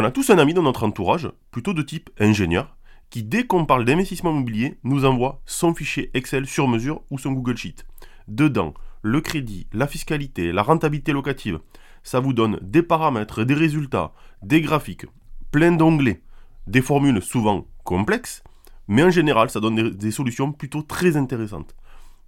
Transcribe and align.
On 0.00 0.04
a 0.04 0.12
tous 0.12 0.30
un 0.30 0.38
ami 0.38 0.54
dans 0.54 0.62
notre 0.62 0.84
entourage, 0.84 1.28
plutôt 1.50 1.74
de 1.74 1.82
type 1.82 2.08
ingénieur, 2.20 2.76
qui 3.10 3.24
dès 3.24 3.48
qu'on 3.48 3.64
parle 3.64 3.84
d'investissement 3.84 4.30
immobilier, 4.30 4.78
nous 4.84 5.04
envoie 5.04 5.42
son 5.44 5.74
fichier 5.74 6.12
Excel 6.14 6.46
sur 6.46 6.68
mesure 6.68 7.02
ou 7.10 7.18
son 7.18 7.32
Google 7.32 7.56
Sheet. 7.56 7.84
Dedans, 8.28 8.74
le 9.02 9.20
crédit, 9.20 9.66
la 9.72 9.88
fiscalité, 9.88 10.52
la 10.52 10.62
rentabilité 10.62 11.10
locative, 11.10 11.58
ça 12.04 12.20
vous 12.20 12.32
donne 12.32 12.60
des 12.62 12.84
paramètres, 12.84 13.42
des 13.42 13.54
résultats, 13.54 14.12
des 14.40 14.60
graphiques, 14.60 15.06
plein 15.50 15.72
d'onglets, 15.72 16.22
des 16.68 16.80
formules 16.80 17.20
souvent 17.20 17.66
complexes, 17.82 18.44
mais 18.86 19.02
en 19.02 19.10
général, 19.10 19.50
ça 19.50 19.58
donne 19.58 19.90
des, 19.90 20.10
solutions 20.12 20.52
plutôt 20.52 20.82
très 20.82 21.16
intéressantes. 21.16 21.74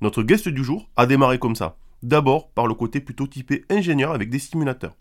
Notre 0.01 0.25
guest 0.25 0.49
du 0.49 0.65
jour 0.65 0.91
a 0.97 1.07
démarré 1.07 1.39
comme 1.39 1.55
ça. 1.55 1.77
D'abord 2.03 2.51
par 2.51 2.67
le 2.67 2.75
côté 2.75 2.99
plutôt 2.99 3.29
typé 3.29 3.65
ingénieur 3.71 4.11
avec 4.11 4.29
des 4.29 4.41
simulateurs. 4.41 4.97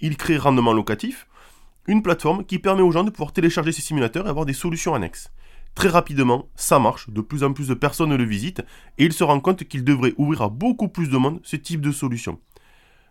Il 0.00 0.16
crée 0.16 0.38
rendement 0.38 0.72
locatif, 0.72 1.26
une 1.88 2.02
plateforme 2.02 2.44
qui 2.44 2.58
permet 2.58 2.82
aux 2.82 2.92
gens 2.92 3.04
de 3.04 3.10
pouvoir 3.10 3.32
télécharger 3.32 3.72
ces 3.72 3.82
simulateurs 3.82 4.26
et 4.26 4.30
avoir 4.30 4.46
des 4.46 4.52
solutions 4.52 4.94
annexes. 4.94 5.30
Très 5.74 5.88
rapidement, 5.88 6.48
ça 6.56 6.78
marche, 6.78 7.10
de 7.10 7.20
plus 7.20 7.44
en 7.44 7.52
plus 7.52 7.68
de 7.68 7.74
personnes 7.74 8.14
le 8.14 8.24
visitent 8.24 8.62
et 8.96 9.04
il 9.04 9.12
se 9.12 9.24
rend 9.24 9.40
compte 9.40 9.64
qu'il 9.64 9.84
devrait 9.84 10.14
ouvrir 10.16 10.42
à 10.42 10.48
beaucoup 10.48 10.88
plus 10.88 11.10
de 11.10 11.18
monde 11.18 11.40
ce 11.42 11.56
type 11.56 11.82
de 11.82 11.92
solution. 11.92 12.40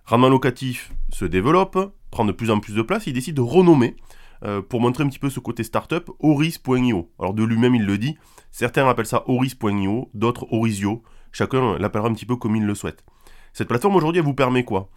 Rendement 0.05 0.29
locatif 0.29 0.91
se 1.11 1.25
développe, 1.25 1.93
prend 2.09 2.25
de 2.25 2.31
plus 2.31 2.49
en 2.49 2.59
plus 2.59 2.73
de 2.73 2.81
place, 2.81 3.05
il 3.05 3.13
décide 3.13 3.35
de 3.35 3.41
renommer 3.41 3.95
euh, 4.43 4.61
pour 4.61 4.81
montrer 4.81 5.03
un 5.03 5.07
petit 5.07 5.19
peu 5.19 5.29
ce 5.29 5.39
côté 5.39 5.63
startup 5.63 6.09
Horis.io. 6.19 7.11
Alors 7.19 7.33
de 7.35 7.43
lui-même 7.43 7.75
il 7.75 7.85
le 7.85 7.97
dit, 7.99 8.17
certains 8.51 8.87
appellent 8.89 9.05
ça 9.05 9.23
Horis.io, 9.27 10.09
d'autres 10.13 10.51
Horisio, 10.51 11.03
chacun 11.31 11.77
l'appellera 11.77 12.09
un 12.09 12.13
petit 12.13 12.25
peu 12.25 12.35
comme 12.35 12.55
il 12.55 12.65
le 12.65 12.73
souhaite. 12.75 13.05
Cette 13.53 13.67
plateforme 13.67 13.95
aujourd'hui 13.95 14.19
elle 14.19 14.25
vous 14.25 14.33
permet 14.33 14.63
quoi? 14.63 14.89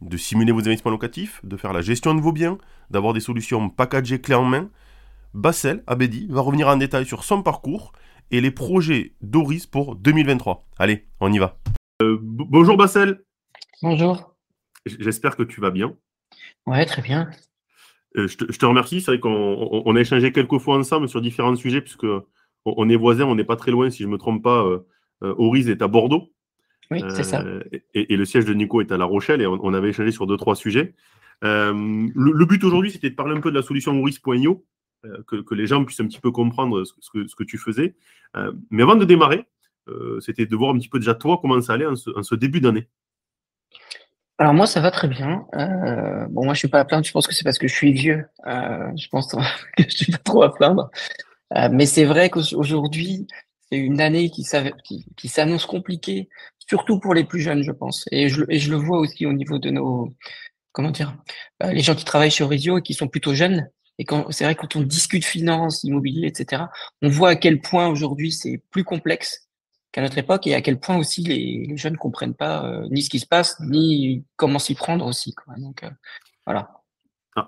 De 0.00 0.16
simuler 0.16 0.52
vos 0.52 0.60
investissements 0.60 0.90
locatifs, 0.90 1.40
de 1.44 1.56
faire 1.56 1.72
la 1.72 1.80
gestion 1.80 2.14
de 2.14 2.20
vos 2.20 2.32
biens, 2.32 2.58
d'avoir 2.90 3.12
des 3.12 3.20
solutions 3.20 3.70
packagées 3.70 4.20
clés 4.20 4.34
en 4.34 4.44
main. 4.44 4.70
Bassel 5.32 5.82
Abedi 5.86 6.26
va 6.30 6.40
revenir 6.40 6.68
en 6.68 6.76
détail 6.76 7.06
sur 7.06 7.24
son 7.24 7.42
parcours 7.42 7.92
et 8.30 8.40
les 8.40 8.50
projets 8.50 9.14
d'Oris 9.20 9.66
pour 9.66 9.96
2023. 9.96 10.66
Allez, 10.78 11.06
on 11.20 11.32
y 11.32 11.38
va. 11.38 11.58
Euh, 12.02 12.18
bonjour 12.20 12.76
Bassel. 12.76 13.24
Bonjour. 13.82 14.34
J'espère 14.86 15.36
que 15.36 15.42
tu 15.42 15.60
vas 15.60 15.70
bien. 15.70 15.96
Ouais, 16.66 16.84
très 16.86 17.02
bien. 17.02 17.30
Euh, 18.16 18.28
je, 18.28 18.36
te, 18.36 18.52
je, 18.52 18.58
te, 18.58 18.66
remercie. 18.66 19.00
C'est 19.00 19.12
vrai 19.12 19.20
qu'on 19.20 19.82
on 19.84 19.96
a 19.96 20.00
échangé 20.00 20.32
quelques 20.32 20.58
fois 20.58 20.78
ensemble 20.78 21.08
sur 21.08 21.20
différents 21.20 21.56
sujets, 21.56 21.80
puisque 21.80 22.04
on, 22.04 22.24
on 22.64 22.88
est 22.88 22.96
voisins, 22.96 23.24
on 23.24 23.34
n'est 23.34 23.44
pas 23.44 23.56
très 23.56 23.70
loin, 23.70 23.90
si 23.90 24.02
je 24.02 24.08
ne 24.08 24.12
me 24.12 24.18
trompe 24.18 24.42
pas. 24.42 24.64
Euh, 24.64 25.34
Oris 25.38 25.68
est 25.68 25.82
à 25.82 25.88
Bordeaux. 25.88 26.33
Oui, 26.90 27.02
c'est 27.08 27.24
ça. 27.24 27.42
Euh, 27.42 27.62
et, 27.72 28.12
et, 28.12 28.16
le 28.16 28.24
siège 28.24 28.44
de 28.44 28.54
Nico 28.54 28.80
est 28.80 28.92
à 28.92 28.96
La 28.96 29.04
Rochelle 29.04 29.40
et 29.40 29.46
on, 29.46 29.58
on 29.62 29.74
avait 29.74 29.90
échangé 29.90 30.10
sur 30.10 30.26
deux, 30.26 30.36
trois 30.36 30.54
sujets. 30.54 30.94
Euh, 31.42 31.72
le, 32.14 32.32
le, 32.32 32.46
but 32.46 32.62
aujourd'hui, 32.64 32.90
c'était 32.90 33.10
de 33.10 33.14
parler 33.14 33.36
un 33.36 33.40
peu 33.40 33.50
de 33.50 33.56
la 33.56 33.62
solution 33.62 33.98
Oris.io, 34.00 34.64
euh, 35.04 35.22
que, 35.26 35.36
que, 35.36 35.54
les 35.54 35.66
gens 35.66 35.84
puissent 35.84 36.00
un 36.00 36.06
petit 36.06 36.20
peu 36.20 36.30
comprendre 36.30 36.84
ce, 36.84 36.92
que, 37.12 37.26
ce 37.26 37.34
que, 37.34 37.44
tu 37.44 37.58
faisais. 37.58 37.94
Mais 38.70 38.82
avant 38.82 38.96
de 38.96 39.04
démarrer, 39.04 39.46
c'était 40.20 40.46
de 40.46 40.56
voir 40.56 40.74
un 40.74 40.78
petit 40.78 40.88
peu 40.88 40.98
déjà 40.98 41.14
toi 41.14 41.38
comment 41.40 41.60
ça 41.60 41.74
allait 41.74 41.86
en 41.86 41.96
ce, 41.96 42.10
en 42.16 42.22
ce 42.22 42.34
début 42.34 42.60
d'année. 42.60 42.88
Alors 44.38 44.52
moi, 44.52 44.66
ça 44.66 44.80
va 44.80 44.90
très 44.90 45.08
bien. 45.08 45.46
Euh, 45.54 46.26
bon, 46.28 46.44
moi, 46.44 46.54
je 46.54 46.58
suis 46.58 46.68
pas 46.68 46.80
à 46.80 46.84
plaindre. 46.84 47.06
Je 47.06 47.12
pense 47.12 47.26
que 47.26 47.34
c'est 47.34 47.44
parce 47.44 47.58
que 47.58 47.68
je 47.68 47.74
suis 47.74 47.92
vieux. 47.92 48.26
Euh, 48.46 48.90
je 48.96 49.08
pense 49.08 49.28
que 49.76 49.84
je 49.84 49.96
suis 49.96 50.12
pas 50.12 50.18
trop 50.18 50.42
à 50.42 50.52
plaindre. 50.52 50.90
Euh, 51.56 51.68
mais 51.70 51.86
c'est 51.86 52.04
vrai 52.04 52.30
qu'aujourd'hui, 52.30 53.28
c'est 53.70 53.78
une 53.78 54.00
année 54.00 54.30
qui, 54.30 54.44
qui, 54.84 55.06
qui 55.16 55.28
s'annonce 55.28 55.66
compliquée, 55.66 56.28
surtout 56.68 56.98
pour 56.98 57.14
les 57.14 57.24
plus 57.24 57.40
jeunes, 57.40 57.62
je 57.62 57.72
pense. 57.72 58.04
Et 58.10 58.28
je, 58.28 58.42
le 58.44 58.76
vois 58.76 58.98
aussi 58.98 59.26
au 59.26 59.32
niveau 59.32 59.58
de 59.58 59.70
nos, 59.70 60.14
comment 60.72 60.90
dire, 60.90 61.16
euh, 61.62 61.72
les 61.72 61.80
gens 61.80 61.94
qui 61.94 62.04
travaillent 62.04 62.30
sur 62.30 62.48
Risio 62.48 62.78
et 62.78 62.82
qui 62.82 62.94
sont 62.94 63.08
plutôt 63.08 63.34
jeunes. 63.34 63.68
Et 63.98 64.04
c'est 64.30 64.44
vrai 64.44 64.54
quand 64.54 64.74
on 64.76 64.80
discute 64.80 65.24
finance, 65.24 65.84
immobilier, 65.84 66.26
etc., 66.26 66.64
on 67.00 67.08
voit 67.08 67.30
à 67.30 67.36
quel 67.36 67.60
point 67.60 67.86
aujourd'hui 67.86 68.32
c'est 68.32 68.60
plus 68.70 68.82
complexe 68.82 69.48
qu'à 69.92 70.02
notre 70.02 70.18
époque 70.18 70.48
et 70.48 70.54
à 70.54 70.62
quel 70.62 70.80
point 70.80 70.96
aussi 70.96 71.22
les, 71.22 71.66
les 71.68 71.76
jeunes 71.76 71.96
comprennent 71.96 72.34
pas 72.34 72.66
euh, 72.66 72.88
ni 72.90 73.02
ce 73.02 73.10
qui 73.10 73.20
se 73.20 73.26
passe 73.26 73.60
ni 73.60 74.24
comment 74.36 74.58
s'y 74.58 74.74
prendre 74.74 75.06
aussi. 75.06 75.32
Donc 75.58 75.84
euh, 75.84 75.90
voilà. 76.44 76.80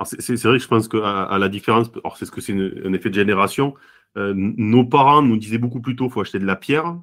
C'est 0.04 0.34
vrai 0.42 0.58
que 0.58 0.62
je 0.64 0.68
pense 0.68 0.88
qu'à 0.88 1.38
la 1.38 1.48
différence, 1.48 1.88
alors 1.96 2.16
c'est 2.16 2.26
ce 2.26 2.32
que 2.32 2.40
c'est 2.40 2.52
un 2.52 2.92
effet 2.92 3.08
de 3.08 3.14
génération. 3.14 3.74
Nos 4.16 4.84
parents 4.84 5.22
nous 5.22 5.36
disaient 5.36 5.58
beaucoup 5.58 5.80
plus 5.80 5.94
tôt, 5.94 6.08
faut 6.08 6.22
acheter 6.22 6.40
de 6.40 6.46
la 6.46 6.56
pierre. 6.56 6.96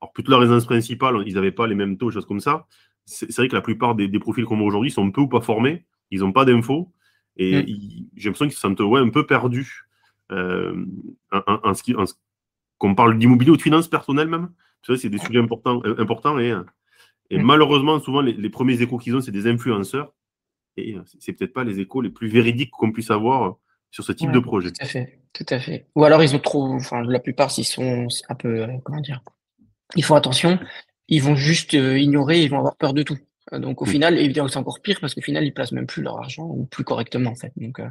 Alors, 0.00 0.12
toute 0.12 0.28
la 0.28 0.38
résidence 0.38 0.66
principale, 0.66 1.22
ils 1.26 1.34
n'avaient 1.34 1.52
pas 1.52 1.66
les 1.66 1.74
mêmes 1.74 1.96
taux, 1.98 2.10
choses 2.10 2.26
comme 2.26 2.40
ça. 2.40 2.66
C'est 3.04 3.34
vrai 3.36 3.48
que 3.48 3.54
la 3.54 3.62
plupart 3.62 3.94
des, 3.94 4.08
des 4.08 4.18
profils 4.18 4.44
qu'on 4.44 4.56
voit 4.56 4.66
aujourd'hui 4.66 4.90
sont 4.90 5.10
peu 5.10 5.22
ou 5.22 5.28
pas 5.28 5.40
formés. 5.40 5.86
Ils 6.10 6.20
n'ont 6.20 6.32
pas 6.32 6.44
d'infos. 6.44 6.92
Et 7.36 7.62
mmh. 7.62 7.66
j'ai 8.16 8.28
l'impression 8.28 8.46
qu'ils 8.46 8.54
se 8.54 8.60
sentent 8.60 8.80
ouais, 8.80 9.00
un 9.00 9.10
peu 9.10 9.26
perdus 9.26 9.88
euh, 10.32 10.84
en, 11.32 11.40
en, 11.46 11.60
en, 11.70 11.74
ce 11.74 11.82
qui, 11.82 11.94
qu'on 12.78 12.94
parle 12.94 13.18
d'immobilier 13.18 13.50
ou 13.50 13.56
de 13.56 13.62
finances 13.62 13.88
personnelles 13.88 14.28
même. 14.28 14.50
C'est 14.82 15.08
des 15.08 15.18
sujets 15.18 15.40
importants, 15.40 15.80
euh, 15.84 16.00
importants 16.00 16.38
et, 16.38 16.54
et 17.30 17.38
mmh. 17.38 17.42
malheureusement, 17.42 17.98
souvent, 18.00 18.20
les, 18.20 18.32
les 18.32 18.50
premiers 18.50 18.80
échos 18.80 18.98
qu'ils 18.98 19.16
ont, 19.16 19.20
c'est 19.20 19.32
des 19.32 19.46
influenceurs. 19.46 20.12
Et 20.76 20.96
c'est 21.18 21.32
peut-être 21.32 21.52
pas 21.52 21.64
les 21.64 21.80
échos 21.80 22.02
les 22.02 22.10
plus 22.10 22.28
véridiques 22.28 22.70
qu'on 22.70 22.92
puisse 22.92 23.10
avoir 23.10 23.56
sur 23.90 24.04
ce 24.04 24.12
type 24.12 24.28
ouais, 24.28 24.34
de 24.34 24.38
projet. 24.38 24.70
Tout 24.70 24.84
à 24.84 24.86
fait, 24.86 25.18
tout 25.32 25.46
à 25.48 25.58
fait. 25.58 25.88
Ou 25.96 26.04
alors 26.04 26.22
ils 26.22 26.36
ont 26.36 26.38
trop, 26.38 26.62
enfin 26.72 27.02
la 27.02 27.18
plupart 27.18 27.50
s'ils 27.50 27.64
sont 27.64 28.06
un 28.28 28.34
peu, 28.36 28.62
euh, 28.62 28.68
comment 28.84 29.00
dire, 29.00 29.20
ils 29.96 30.04
font 30.04 30.14
attention, 30.14 30.58
ils 31.08 31.22
vont 31.22 31.36
juste 31.36 31.74
euh, 31.74 31.98
ignorer, 31.98 32.42
ils 32.42 32.50
vont 32.50 32.58
avoir 32.58 32.76
peur 32.76 32.94
de 32.94 33.02
tout. 33.02 33.18
Donc 33.52 33.80
au 33.80 33.86
mmh. 33.86 33.88
final, 33.88 34.18
évidemment 34.18 34.48
c'est 34.48 34.58
encore 34.58 34.80
pire 34.80 34.98
parce 35.00 35.14
qu'au 35.14 35.22
final 35.22 35.44
ils 35.44 35.54
placent 35.54 35.72
même 35.72 35.86
plus 35.86 36.02
leur 36.02 36.18
argent 36.18 36.44
ou 36.44 36.66
plus 36.66 36.84
correctement 36.84 37.30
en 37.30 37.34
fait. 37.34 37.52
Donc 37.56 37.80
euh, 37.80 37.88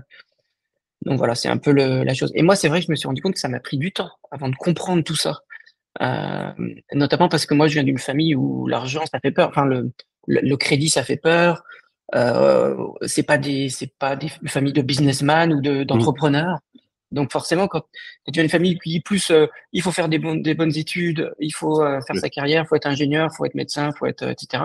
donc 1.05 1.17
voilà, 1.17 1.35
c'est 1.35 1.49
un 1.49 1.57
peu 1.57 1.71
le, 1.71 2.03
la 2.03 2.13
chose. 2.13 2.31
Et 2.35 2.43
moi 2.43 2.55
c'est 2.55 2.67
vrai 2.67 2.79
que 2.79 2.85
je 2.87 2.91
me 2.91 2.95
suis 2.95 3.07
rendu 3.07 3.21
compte 3.21 3.33
que 3.33 3.39
ça 3.39 3.49
m'a 3.49 3.59
pris 3.59 3.77
du 3.77 3.91
temps 3.91 4.11
avant 4.31 4.49
de 4.49 4.55
comprendre 4.55 5.03
tout 5.03 5.15
ça. 5.15 5.41
Euh, 6.01 6.51
notamment 6.93 7.27
parce 7.27 7.47
que 7.47 7.55
moi 7.55 7.67
je 7.67 7.73
viens 7.73 7.83
d'une 7.83 7.97
famille 7.97 8.35
où 8.35 8.67
l'argent 8.67 9.03
ça 9.11 9.19
fait 9.19 9.31
peur, 9.31 9.49
enfin 9.49 9.65
le, 9.65 9.91
le, 10.27 10.41
le 10.41 10.57
crédit 10.57 10.89
ça 10.89 11.03
fait 11.03 11.17
peur, 11.17 11.63
euh, 12.15 12.75
c'est 13.05 13.23
pas 13.23 13.37
des 13.37 13.69
c'est 13.69 13.91
pas 13.97 14.15
des 14.15 14.29
familles 14.45 14.73
de 14.73 14.81
businessmen 14.81 15.53
ou 15.53 15.61
de 15.61 15.83
d'entrepreneurs. 15.83 16.59
Donc 17.11 17.31
forcément, 17.31 17.67
quand, 17.67 17.81
quand, 18.25 18.31
tu 18.31 18.39
as 18.39 18.43
une 18.43 18.49
famille 18.49 18.77
qui 18.79 18.99
plus 18.99 19.31
euh, 19.31 19.47
il 19.71 19.81
faut 19.81 19.91
faire 19.91 20.09
des, 20.09 20.19
bon, 20.19 20.35
des 20.35 20.55
bonnes 20.55 20.75
études, 20.75 21.33
il 21.39 21.51
faut 21.51 21.81
euh, 21.81 22.01
faire 22.01 22.15
oui. 22.15 22.19
sa 22.19 22.29
carrière, 22.29 22.63
il 22.63 22.67
faut 22.67 22.75
être 22.75 22.87
ingénieur, 22.87 23.29
il 23.31 23.35
faut 23.35 23.45
être 23.45 23.55
médecin, 23.55 23.91
il 23.93 23.97
faut 23.97 24.05
être 24.05 24.23
etc. 24.23 24.63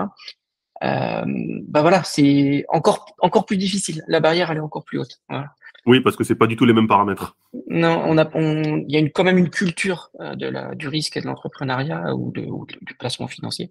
Euh, 0.83 1.23
bah 1.67 1.81
voilà, 1.81 2.03
c'est 2.03 2.65
encore 2.67 3.05
encore 3.19 3.45
plus 3.45 3.57
difficile. 3.57 4.03
La 4.07 4.19
barrière 4.19 4.51
elle 4.51 4.57
est 4.57 4.61
encore 4.61 4.83
plus 4.83 4.99
haute. 4.99 5.19
Voilà. 5.29 5.47
Oui, 5.85 5.99
parce 5.99 6.15
que 6.15 6.23
c'est 6.23 6.35
pas 6.35 6.47
du 6.47 6.55
tout 6.55 6.65
les 6.65 6.73
mêmes 6.73 6.87
paramètres. 6.87 7.35
Non, 7.67 8.03
on 8.05 8.17
a, 8.17 8.29
on, 8.35 8.83
il 8.87 8.91
y 8.91 8.95
a 8.95 8.99
une, 8.99 9.11
quand 9.11 9.23
même 9.23 9.37
une 9.37 9.49
culture 9.49 10.11
euh, 10.21 10.35
de 10.35 10.47
la, 10.47 10.75
du 10.75 10.87
risque 10.87 11.17
et 11.17 11.21
de 11.21 11.25
l'entrepreneuriat 11.25 12.15
ou, 12.15 12.31
de, 12.31 12.41
ou 12.41 12.65
du 12.65 12.95
placement 12.95 13.27
financier 13.27 13.69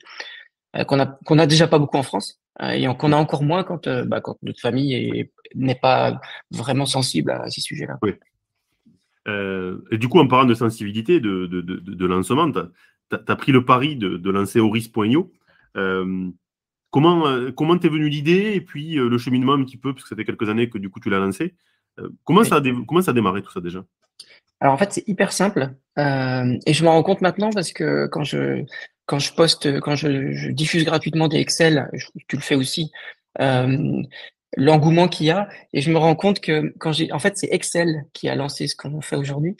euh, 0.76 0.84
qu'on 0.84 1.00
a 1.00 1.06
qu'on 1.06 1.38
a 1.38 1.46
déjà 1.46 1.66
pas 1.68 1.78
beaucoup 1.78 1.96
en 1.96 2.02
France 2.02 2.40
euh, 2.60 2.70
et 2.70 2.86
qu'on 2.98 3.12
a 3.12 3.16
encore 3.16 3.42
moins 3.42 3.64
quand 3.64 3.88
bah, 3.88 4.20
quand 4.20 4.36
notre 4.42 4.60
famille 4.60 5.30
n'est 5.54 5.74
pas 5.74 6.20
vraiment 6.50 6.86
sensible 6.86 7.30
à 7.30 7.48
ces 7.48 7.62
sujets-là. 7.62 7.98
Oui. 8.02 8.12
Euh, 9.28 9.78
et 9.90 9.98
du 9.98 10.08
coup, 10.08 10.18
en 10.18 10.26
parlant 10.26 10.46
de 10.46 10.54
sensibilité, 10.54 11.20
de, 11.20 11.46
de, 11.46 11.60
de, 11.60 11.76
de 11.76 12.06
lancement, 12.06 12.50
tu 12.50 12.58
as, 12.58 13.20
as, 13.26 13.36
pris 13.36 13.52
le 13.52 13.64
pari 13.64 13.96
de, 13.96 14.16
de 14.16 14.30
lancer 14.30 14.60
Horis.io. 14.60 15.32
Euh, 15.76 16.28
comment 16.90 17.24
comment 17.56 17.78
t'es 17.78 17.88
venu 17.88 18.08
l'idée 18.08 18.52
et 18.54 18.60
puis 18.60 18.94
le 18.94 19.16
cheminement 19.18 19.54
un 19.54 19.64
petit 19.64 19.78
peu, 19.78 19.92
parce 19.92 20.02
que 20.02 20.08
ça 20.08 20.16
fait 20.16 20.24
quelques 20.24 20.48
années 20.48 20.68
que 20.68 20.78
du 20.78 20.90
coup 20.90 21.00
tu 21.00 21.08
l'as 21.08 21.18
lancé. 21.18 21.54
comment, 22.24 22.44
ça 22.44 22.56
a 22.56 22.60
comment 22.86 23.00
ça 23.00 23.12
a 23.12 23.14
démarré 23.14 23.42
tout 23.42 23.52
ça 23.52 23.60
déjà? 23.60 23.84
Alors 24.62 24.74
en 24.74 24.78
fait, 24.78 24.92
c'est 24.92 25.08
hyper 25.08 25.32
simple. 25.32 25.74
Euh, 25.98 26.56
et 26.66 26.72
je 26.72 26.84
m'en 26.84 26.92
rends 26.92 27.02
compte 27.02 27.20
maintenant 27.20 27.50
parce 27.50 27.72
que 27.72 28.06
quand 28.06 28.22
je, 28.22 28.64
quand 29.06 29.18
je 29.18 29.34
poste, 29.34 29.80
quand 29.80 29.96
je, 29.96 30.32
je 30.32 30.50
diffuse 30.50 30.84
gratuitement 30.84 31.26
des 31.26 31.38
Excel, 31.38 31.90
je, 31.92 32.06
tu 32.28 32.36
le 32.36 32.42
fais 32.42 32.54
aussi, 32.54 32.92
euh, 33.40 34.02
l'engouement 34.56 35.08
qu'il 35.08 35.26
y 35.26 35.30
a. 35.30 35.48
Et 35.72 35.80
je 35.80 35.90
me 35.90 35.98
rends 35.98 36.14
compte 36.14 36.40
que 36.40 36.72
quand 36.78 36.92
j'ai, 36.92 37.12
en 37.12 37.18
fait, 37.18 37.36
c'est 37.36 37.48
Excel 37.50 38.04
qui 38.12 38.28
a 38.28 38.34
lancé 38.34 38.66
ce 38.66 38.76
qu'on 38.76 39.00
fait 39.00 39.16
aujourd'hui. 39.16 39.56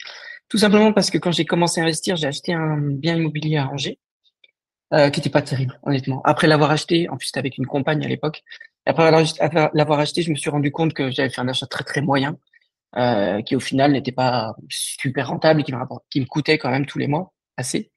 Tout 0.49 0.57
simplement 0.57 0.93
parce 0.93 1.09
que 1.09 1.17
quand 1.17 1.31
j'ai 1.31 1.45
commencé 1.45 1.81
à 1.81 1.83
investir, 1.83 2.15
j'ai 2.15 2.27
acheté 2.27 2.53
un 2.53 2.77
bien 2.77 3.15
immobilier 3.15 3.57
à 3.57 3.67
Angers, 3.69 3.99
euh, 4.93 5.09
qui 5.09 5.19
n'était 5.19 5.29
pas 5.31 5.41
terrible, 5.41 5.79
honnêtement. 5.83 6.21
Après 6.25 6.47
l'avoir 6.47 6.71
acheté, 6.71 7.09
en 7.09 7.17
plus 7.17 7.27
c'était 7.27 7.39
avec 7.39 7.57
une 7.57 7.65
compagne 7.65 8.05
à 8.05 8.07
l'époque, 8.07 8.43
après 8.85 9.09
l'avoir 9.73 9.99
acheté, 9.99 10.21
je 10.21 10.29
me 10.29 10.35
suis 10.35 10.49
rendu 10.49 10.71
compte 10.71 10.93
que 10.93 11.09
j'avais 11.09 11.29
fait 11.29 11.41
un 11.41 11.47
achat 11.47 11.65
très 11.65 11.83
très 11.83 12.01
moyen. 12.01 12.37
qui 13.45 13.55
au 13.55 13.59
final 13.59 13.93
n'était 13.93 14.11
pas 14.11 14.55
super 14.69 15.29
rentable 15.29 15.61
et 15.61 15.63
qui 15.63 15.73
me, 15.73 15.79
qui 16.11 16.23
coûtait 16.25 16.57
quand 16.59 16.69
même 16.69 16.85
tous 16.85 16.99
les 16.99 17.07
mois 17.07 17.33
assez. 17.57 17.91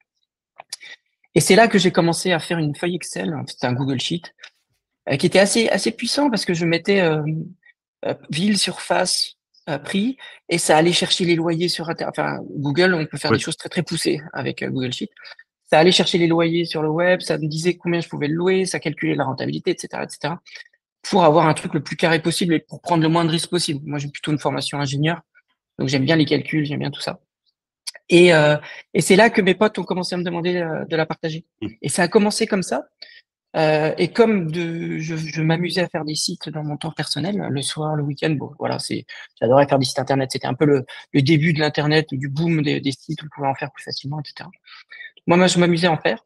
Et 1.34 1.40
c'est 1.40 1.56
là 1.56 1.68
que 1.68 1.78
j'ai 1.78 1.90
commencé 1.90 2.32
à 2.32 2.38
faire 2.38 2.56
une 2.58 2.74
feuille 2.74 2.96
Excel, 2.96 3.34
c'était 3.46 3.66
un 3.66 3.74
Google 3.74 4.00
Sheet, 4.00 4.32
qui 5.18 5.26
était 5.26 5.38
assez, 5.38 5.68
assez 5.68 5.92
puissant 5.92 6.30
parce 6.30 6.44
que 6.44 6.54
je 6.54 6.64
mettais 6.64 7.02
ville, 8.30 8.58
surface, 8.58 9.36
prix, 9.84 10.16
et 10.48 10.58
ça 10.58 10.76
allait 10.76 10.92
chercher 10.92 11.24
les 11.24 11.36
loyers 11.36 11.68
sur 11.68 11.88
Internet. 11.88 12.14
Enfin, 12.16 12.38
Google, 12.50 12.94
on 12.94 13.06
peut 13.06 13.18
faire 13.18 13.32
des 13.32 13.38
choses 13.38 13.56
très 13.56 13.68
très 13.68 13.82
poussées 13.82 14.20
avec 14.32 14.64
Google 14.64 14.92
Sheet 14.92 15.10
ça 15.66 15.78
allait 15.78 15.92
chercher 15.92 16.18
les 16.18 16.26
loyers 16.26 16.64
sur 16.64 16.82
le 16.82 16.88
web, 16.88 17.20
ça 17.20 17.38
me 17.38 17.46
disait 17.46 17.76
combien 17.76 18.00
je 18.00 18.08
pouvais 18.08 18.28
le 18.28 18.34
louer, 18.34 18.66
ça 18.66 18.78
calculait 18.78 19.14
la 19.14 19.24
rentabilité, 19.24 19.72
etc., 19.72 20.02
etc., 20.02 20.34
pour 21.02 21.24
avoir 21.24 21.46
un 21.46 21.54
truc 21.54 21.74
le 21.74 21.82
plus 21.82 21.96
carré 21.96 22.20
possible 22.20 22.54
et 22.54 22.60
pour 22.60 22.80
prendre 22.80 23.02
le 23.02 23.08
moins 23.08 23.24
de 23.24 23.30
risques 23.30 23.50
possible. 23.50 23.80
Moi, 23.84 23.98
j'ai 23.98 24.08
plutôt 24.08 24.32
une 24.32 24.38
formation 24.38 24.80
ingénieur, 24.80 25.20
donc 25.78 25.88
j'aime 25.88 26.04
bien 26.04 26.16
les 26.16 26.24
calculs, 26.24 26.64
j'aime 26.64 26.80
bien 26.80 26.90
tout 26.90 27.00
ça. 27.00 27.20
Et, 28.08 28.32
euh, 28.32 28.56
et 28.94 29.00
c'est 29.00 29.16
là 29.16 29.30
que 29.30 29.40
mes 29.40 29.54
potes 29.54 29.78
ont 29.78 29.84
commencé 29.84 30.14
à 30.14 30.18
me 30.18 30.24
demander 30.24 30.56
euh, 30.56 30.84
de 30.84 30.96
la 30.96 31.06
partager. 31.06 31.44
Mmh. 31.60 31.68
Et 31.82 31.88
ça 31.88 32.04
a 32.04 32.08
commencé 32.08 32.46
comme 32.46 32.62
ça. 32.62 32.84
Euh, 33.54 33.94
et 33.96 34.08
comme 34.08 34.50
de, 34.50 34.98
je, 34.98 35.16
je 35.16 35.40
m'amusais 35.42 35.80
à 35.80 35.88
faire 35.88 36.04
des 36.04 36.14
sites 36.14 36.48
dans 36.48 36.62
mon 36.62 36.76
temps 36.76 36.90
personnel, 36.90 37.36
le 37.50 37.62
soir, 37.62 37.94
le 37.94 38.02
week-end, 38.02 38.30
bon, 38.30 38.52
voilà, 38.58 38.78
c'est, 38.78 39.06
j'adorais 39.40 39.66
faire 39.66 39.78
des 39.78 39.86
sites 39.86 39.98
internet. 39.98 40.30
C'était 40.32 40.46
un 40.46 40.54
peu 40.54 40.66
le, 40.66 40.84
le 41.12 41.22
début 41.22 41.52
de 41.52 41.60
l'internet, 41.60 42.08
du 42.12 42.28
boom 42.28 42.62
des, 42.62 42.80
des 42.80 42.92
sites 42.92 43.22
où 43.22 43.26
on 43.26 43.34
pouvait 43.34 43.48
en 43.48 43.54
faire 43.54 43.70
plus 43.72 43.84
facilement, 43.84 44.20
etc. 44.20 44.48
Moi, 45.26 45.46
je 45.46 45.58
m'amusais 45.58 45.86
à 45.86 45.92
en 45.92 45.96
faire. 45.96 46.22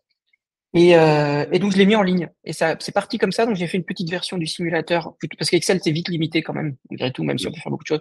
Et, 0.72 0.96
euh, 0.96 1.46
et, 1.50 1.58
donc 1.58 1.72
je 1.72 1.78
l'ai 1.78 1.86
mis 1.86 1.96
en 1.96 2.02
ligne. 2.02 2.28
Et 2.44 2.52
ça, 2.52 2.76
c'est 2.78 2.92
parti 2.92 3.18
comme 3.18 3.32
ça. 3.32 3.44
Donc 3.44 3.56
j'ai 3.56 3.66
fait 3.66 3.76
une 3.76 3.84
petite 3.84 4.08
version 4.10 4.38
du 4.38 4.46
simulateur, 4.46 5.14
parce 5.38 5.50
qu'Excel 5.50 5.80
c'est 5.82 5.90
vite 5.90 6.08
limité 6.08 6.42
quand 6.42 6.52
même, 6.52 6.76
malgré 6.90 7.12
tout, 7.12 7.24
même 7.24 7.38
si 7.38 7.46
on 7.48 7.50
peut 7.52 7.60
faire 7.60 7.70
beaucoup 7.70 7.82
de 7.82 7.88
choses, 7.88 8.00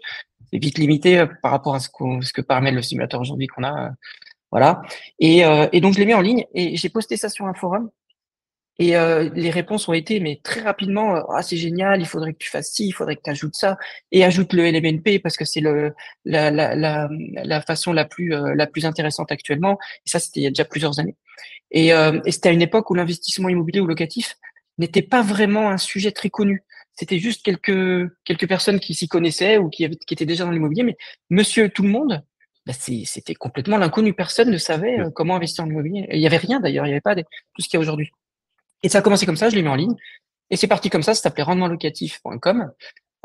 c'est 0.51 0.59
vite 0.59 0.77
limité 0.77 1.19
euh, 1.19 1.27
par 1.41 1.51
rapport 1.51 1.75
à 1.75 1.79
ce, 1.79 1.89
ce 2.21 2.33
que 2.33 2.41
permet 2.41 2.71
le 2.71 2.81
simulateur 2.81 3.21
aujourd'hui 3.21 3.47
qu'on 3.47 3.63
a. 3.63 3.87
Euh, 3.87 3.89
voilà. 4.51 4.81
Et, 5.19 5.45
euh, 5.45 5.67
et, 5.71 5.81
donc 5.81 5.93
je 5.93 5.99
l'ai 5.99 6.05
mis 6.05 6.13
en 6.13 6.21
ligne 6.21 6.45
et 6.53 6.75
j'ai 6.75 6.89
posté 6.89 7.17
ça 7.17 7.29
sur 7.29 7.45
un 7.45 7.53
forum. 7.53 7.89
Et 8.79 8.95
euh, 8.95 9.29
les 9.35 9.49
réponses 9.49 9.87
ont 9.89 9.93
été, 9.93 10.21
mais 10.21 10.39
très 10.41 10.61
rapidement, 10.61 11.15
ah 11.33 11.43
c'est 11.43 11.57
génial, 11.57 11.99
il 11.99 12.07
faudrait 12.07 12.31
que 12.31 12.37
tu 12.37 12.49
fasses 12.49 12.71
ci, 12.71 12.87
il 12.87 12.91
faudrait 12.93 13.17
que 13.17 13.21
tu 13.21 13.29
ajoutes 13.29 13.55
ça, 13.55 13.77
et 14.11 14.23
ajoute 14.23 14.53
le 14.53 14.63
LMNP 14.71 15.19
parce 15.21 15.35
que 15.35 15.43
c'est 15.43 15.59
le 15.59 15.93
la, 16.23 16.49
la, 16.49 16.75
la, 16.75 17.09
la, 17.43 17.61
façon 17.61 17.91
la 17.91 18.05
plus 18.05 18.29
la 18.29 18.67
plus 18.67 18.85
intéressante 18.85 19.31
actuellement. 19.33 19.77
Et 20.05 20.09
ça, 20.09 20.19
c'était 20.19 20.39
il 20.39 20.43
y 20.43 20.47
a 20.47 20.49
déjà 20.49 20.65
plusieurs 20.65 20.99
années. 20.99 21.17
Et, 21.71 21.93
euh, 21.93 22.19
et 22.25 22.31
c'était 22.31 22.49
à 22.49 22.51
une 22.51 22.61
époque 22.61 22.89
où 22.89 22.95
l'investissement 22.95 23.49
immobilier 23.49 23.79
ou 23.81 23.87
locatif 23.87 24.35
n'était 24.77 25.01
pas 25.01 25.21
vraiment 25.21 25.69
un 25.69 25.77
sujet 25.77 26.11
très 26.11 26.29
connu. 26.29 26.63
C'était 26.93 27.19
juste 27.19 27.43
quelques 27.43 28.09
quelques 28.25 28.47
personnes 28.47 28.79
qui 28.79 28.93
s'y 28.93 29.07
connaissaient 29.07 29.57
ou 29.57 29.69
qui, 29.69 29.85
avaient, 29.85 29.95
qui 29.95 30.13
étaient 30.13 30.25
déjà 30.25 30.45
dans 30.45 30.51
l'immobilier, 30.51 30.83
mais 30.83 30.97
Monsieur 31.29 31.69
tout 31.69 31.83
le 31.83 31.89
monde, 31.89 32.23
bah 32.65 32.73
c'était 32.73 33.35
complètement 33.35 33.77
l'inconnu. 33.77 34.13
Personne 34.13 34.51
ne 34.51 34.57
savait 34.57 34.99
euh, 34.99 35.09
comment 35.11 35.35
investir 35.35 35.63
en 35.65 35.69
immobilier. 35.69 36.07
Il 36.11 36.19
y 36.19 36.27
avait 36.27 36.37
rien 36.37 36.59
d'ailleurs, 36.59 36.85
il 36.85 36.89
n'y 36.89 36.93
avait 36.93 37.01
pas 37.01 37.15
de, 37.15 37.21
tout 37.23 37.61
ce 37.61 37.69
qu'il 37.69 37.77
y 37.77 37.79
a 37.79 37.81
aujourd'hui. 37.81 38.11
Et 38.83 38.89
ça 38.89 38.99
a 38.99 39.01
commencé 39.01 39.25
comme 39.25 39.35
ça, 39.35 39.49
je 39.49 39.55
l'ai 39.55 39.61
mis 39.61 39.69
en 39.69 39.75
ligne. 39.75 39.95
Et 40.49 40.55
c'est 40.55 40.67
parti 40.67 40.89
comme 40.89 41.03
ça, 41.03 41.13
ça 41.13 41.21
s'appelait 41.21 41.43
rendementlocatif.com. 41.43 42.71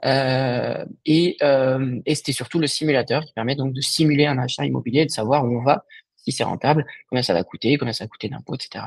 Euh, 0.05 0.85
et, 1.07 1.37
euh, 1.43 2.01
et 2.05 2.15
c'était 2.15 2.33
surtout 2.33 2.59
le 2.59 2.67
simulateur 2.67 3.25
qui 3.25 3.33
permet 3.33 3.55
donc 3.55 3.73
de 3.73 3.81
simuler 3.81 4.27
un 4.27 4.39
achat 4.39 4.67
immobilier, 4.67 5.07
de 5.07 5.11
savoir 5.11 5.45
où 5.45 5.57
on 5.57 5.63
va 5.63 5.85
si 6.25 6.33
c'est 6.33 6.45
rentable, 6.45 6.87
combien 7.09 7.23
ça 7.23 7.35
va 7.35 7.45
coûter, 7.45 7.77
combien 7.77 7.93
ça 7.93 8.05
va 8.05 8.09
coûter 8.09 8.29
d'impôts, 8.29 8.55
etc. 8.55 8.85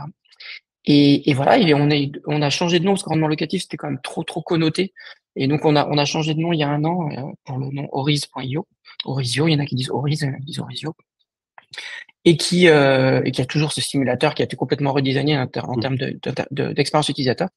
Et, 0.86 1.30
et, 1.30 1.34
voilà, 1.34 1.58
et 1.58 1.74
on, 1.74 1.90
est, 1.90 2.12
on 2.26 2.42
a 2.42 2.50
changé 2.50 2.80
de 2.80 2.86
nom 2.86 2.94
parce 2.94 3.04
que 3.04 3.10
rendement 3.10 3.28
locatif, 3.28 3.64
c'était 3.64 3.78
quand 3.78 3.90
même 3.90 4.02
trop, 4.02 4.24
trop 4.24 4.42
connoté. 4.42 4.94
Et 5.36 5.48
donc, 5.48 5.66
on 5.66 5.76
a, 5.76 5.88
on 5.88 5.98
a 5.98 6.06
changé 6.06 6.34
de 6.34 6.40
nom 6.40 6.54
il 6.54 6.60
y 6.60 6.64
a 6.64 6.70
un 6.70 6.84
an 6.86 7.10
euh, 7.12 7.32
pour 7.46 7.58
le 7.58 7.70
nom 7.70 7.88
Oriz.io. 7.92 8.68
Orizio, 9.06 9.48
il 9.48 9.54
y 9.54 9.56
en 9.56 9.60
a 9.60 9.66
qui 9.66 9.76
disent 9.76 9.92
Oriz, 9.92 10.22
il 10.22 10.26
y 10.26 10.30
en 10.30 10.34
a 10.34 10.38
qui 10.38 10.46
disent 10.46 10.60
Orizio. 10.60 10.96
Et 12.30 12.36
qui, 12.36 12.68
euh, 12.68 13.22
et 13.24 13.32
qui 13.32 13.42
a 13.42 13.46
toujours 13.46 13.72
ce 13.72 13.80
simulateur 13.80 14.36
qui 14.36 14.42
a 14.42 14.46
été 14.46 14.58
complètement 14.58 14.92
redesigné 14.92 15.38
en, 15.38 15.44
en 15.44 15.80
termes 15.80 15.98
d'expérience 15.98 17.08
de, 17.08 17.12
de, 17.12 17.12
utilisateur. 17.12 17.48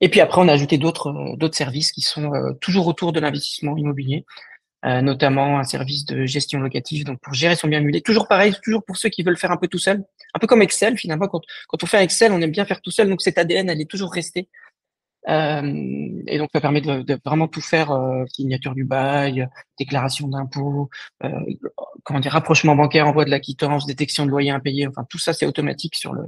Et 0.00 0.08
puis 0.08 0.20
après, 0.20 0.40
on 0.40 0.48
a 0.48 0.52
ajouté 0.52 0.76
d'autres 0.76 1.08
euh, 1.08 1.36
d'autres 1.36 1.56
services 1.56 1.92
qui 1.92 2.00
sont 2.00 2.32
euh, 2.34 2.52
toujours 2.60 2.86
autour 2.88 3.12
de 3.12 3.20
l'investissement 3.20 3.76
immobilier. 3.76 4.24
Euh, 4.84 5.00
notamment 5.00 5.58
un 5.58 5.64
service 5.64 6.04
de 6.04 6.26
gestion 6.26 6.60
locative, 6.60 7.04
donc 7.04 7.18
pour 7.20 7.34
gérer 7.34 7.56
son 7.56 7.66
bien 7.66 7.78
immobilier. 7.78 8.02
Toujours 8.02 8.28
pareil, 8.28 8.54
toujours 8.62 8.84
pour 8.84 8.96
ceux 8.96 9.08
qui 9.08 9.22
veulent 9.22 9.38
faire 9.38 9.50
un 9.50 9.56
peu 9.56 9.66
tout 9.66 9.78
seul, 9.78 10.04
un 10.34 10.38
peu 10.38 10.46
comme 10.46 10.62
Excel 10.62 10.96
finalement. 10.96 11.26
Quand, 11.26 11.40
quand 11.66 11.82
on 11.82 11.86
fait 11.86 12.04
Excel, 12.04 12.30
on 12.30 12.40
aime 12.40 12.52
bien 12.52 12.64
faire 12.66 12.80
tout 12.82 12.92
seul, 12.92 13.08
donc 13.08 13.22
cet 13.22 13.38
ADN, 13.38 13.70
elle 13.70 13.80
est 13.80 13.90
toujours 13.90 14.12
restée. 14.12 14.48
Euh, 15.28 16.22
et 16.26 16.38
donc 16.38 16.50
ça 16.52 16.60
permet 16.60 16.80
de, 16.80 17.02
de 17.02 17.18
vraiment 17.24 17.48
tout 17.48 17.60
faire, 17.60 17.90
euh, 17.90 18.24
signature 18.28 18.74
du 18.74 18.84
bail, 18.84 19.48
déclaration 19.78 20.28
d'impôt, 20.28 20.88
euh, 21.24 21.30
comment 22.04 22.20
dire, 22.20 22.32
rapprochement 22.32 22.76
bancaire, 22.76 23.08
envoi 23.08 23.24
de 23.24 23.30
la 23.30 23.40
quittance, 23.40 23.86
détection 23.86 24.24
de 24.24 24.30
loyer 24.30 24.50
impayé, 24.50 24.86
enfin 24.86 25.04
tout 25.08 25.18
ça 25.18 25.32
c'est 25.32 25.46
automatique 25.46 25.96
sur 25.96 26.12
le 26.12 26.26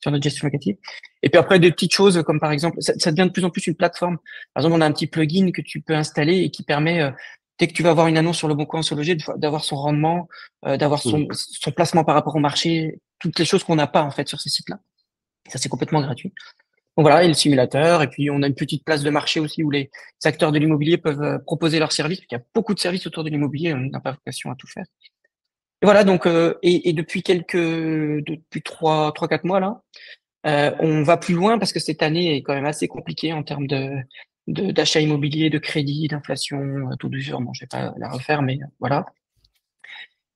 sur 0.00 0.10
notre 0.10 0.22
gestion 0.22 0.46
locative. 0.46 0.76
Et 1.22 1.30
puis 1.30 1.38
après 1.38 1.58
des 1.58 1.70
petites 1.70 1.94
choses 1.94 2.22
comme 2.24 2.38
par 2.38 2.52
exemple, 2.52 2.76
ça, 2.80 2.92
ça, 2.98 3.10
devient 3.10 3.26
de 3.26 3.32
plus 3.32 3.44
en 3.44 3.50
plus 3.50 3.66
une 3.66 3.74
plateforme. 3.74 4.18
Par 4.52 4.60
exemple, 4.62 4.76
on 4.76 4.80
a 4.82 4.86
un 4.86 4.92
petit 4.92 5.06
plugin 5.06 5.50
que 5.50 5.62
tu 5.62 5.80
peux 5.80 5.94
installer 5.94 6.40
et 6.40 6.50
qui 6.50 6.62
permet 6.62 7.00
euh, 7.00 7.10
dès 7.58 7.68
que 7.68 7.72
tu 7.72 7.82
vas 7.82 7.90
avoir 7.90 8.08
une 8.08 8.18
annonce 8.18 8.36
sur 8.36 8.48
le 8.48 8.54
bon 8.54 8.66
coin 8.66 8.82
sur 8.82 8.96
loger, 8.96 9.16
d'avoir 9.36 9.64
son 9.64 9.76
rendement, 9.76 10.28
euh, 10.66 10.76
d'avoir 10.76 11.00
son, 11.00 11.26
son, 11.32 11.70
placement 11.70 12.04
par 12.04 12.14
rapport 12.14 12.36
au 12.36 12.40
marché, 12.40 12.98
toutes 13.18 13.38
les 13.38 13.46
choses 13.46 13.64
qu'on 13.64 13.76
n'a 13.76 13.86
pas 13.86 14.02
en 14.02 14.10
fait 14.10 14.28
sur 14.28 14.40
ces 14.40 14.50
sites-là. 14.50 14.78
Ça 15.48 15.58
c'est 15.58 15.70
complètement 15.70 16.02
gratuit. 16.02 16.34
Donc 16.96 17.06
voilà, 17.06 17.24
et 17.24 17.28
le 17.28 17.34
simulateur, 17.34 18.02
et 18.02 18.08
puis 18.08 18.30
on 18.30 18.42
a 18.42 18.46
une 18.46 18.54
petite 18.54 18.84
place 18.84 19.02
de 19.02 19.10
marché 19.10 19.40
aussi 19.40 19.64
où 19.64 19.70
les 19.70 19.90
acteurs 20.22 20.52
de 20.52 20.58
l'immobilier 20.58 20.96
peuvent 20.96 21.22
euh, 21.22 21.38
proposer 21.38 21.80
leurs 21.80 21.90
services. 21.90 22.20
Il 22.30 22.32
y 22.32 22.36
a 22.36 22.42
beaucoup 22.54 22.72
de 22.72 22.78
services 22.78 23.06
autour 23.06 23.24
de 23.24 23.30
l'immobilier, 23.30 23.74
on 23.74 23.78
n'a 23.78 24.00
pas 24.00 24.12
vocation 24.12 24.52
à 24.52 24.54
tout 24.54 24.68
faire. 24.68 24.84
Et 25.82 25.86
voilà, 25.86 26.04
donc 26.04 26.26
euh, 26.26 26.54
et, 26.62 26.88
et, 26.88 26.92
depuis 26.92 27.24
quelques, 27.24 27.56
depuis 27.56 28.62
trois, 28.62 29.12
trois 29.12 29.26
quatre 29.26 29.44
mois 29.44 29.58
là, 29.58 29.82
euh, 30.46 30.70
on 30.78 31.02
va 31.02 31.16
plus 31.16 31.34
loin 31.34 31.58
parce 31.58 31.72
que 31.72 31.80
cette 31.80 32.02
année 32.02 32.36
est 32.36 32.42
quand 32.42 32.54
même 32.54 32.64
assez 32.64 32.86
compliquée 32.86 33.32
en 33.32 33.42
termes 33.42 33.66
de 33.66 33.90
d'achat 34.46 35.00
immobilier, 35.00 35.48
de 35.48 35.58
crédit, 35.58 36.06
d'inflation, 36.06 36.90
tout 36.98 37.08
d'usure. 37.08 37.40
Bon, 37.40 37.54
je 37.54 37.62
vais 37.62 37.66
pas 37.66 37.94
la 37.96 38.10
refaire, 38.10 38.42
mais 38.42 38.58
voilà. 38.78 39.06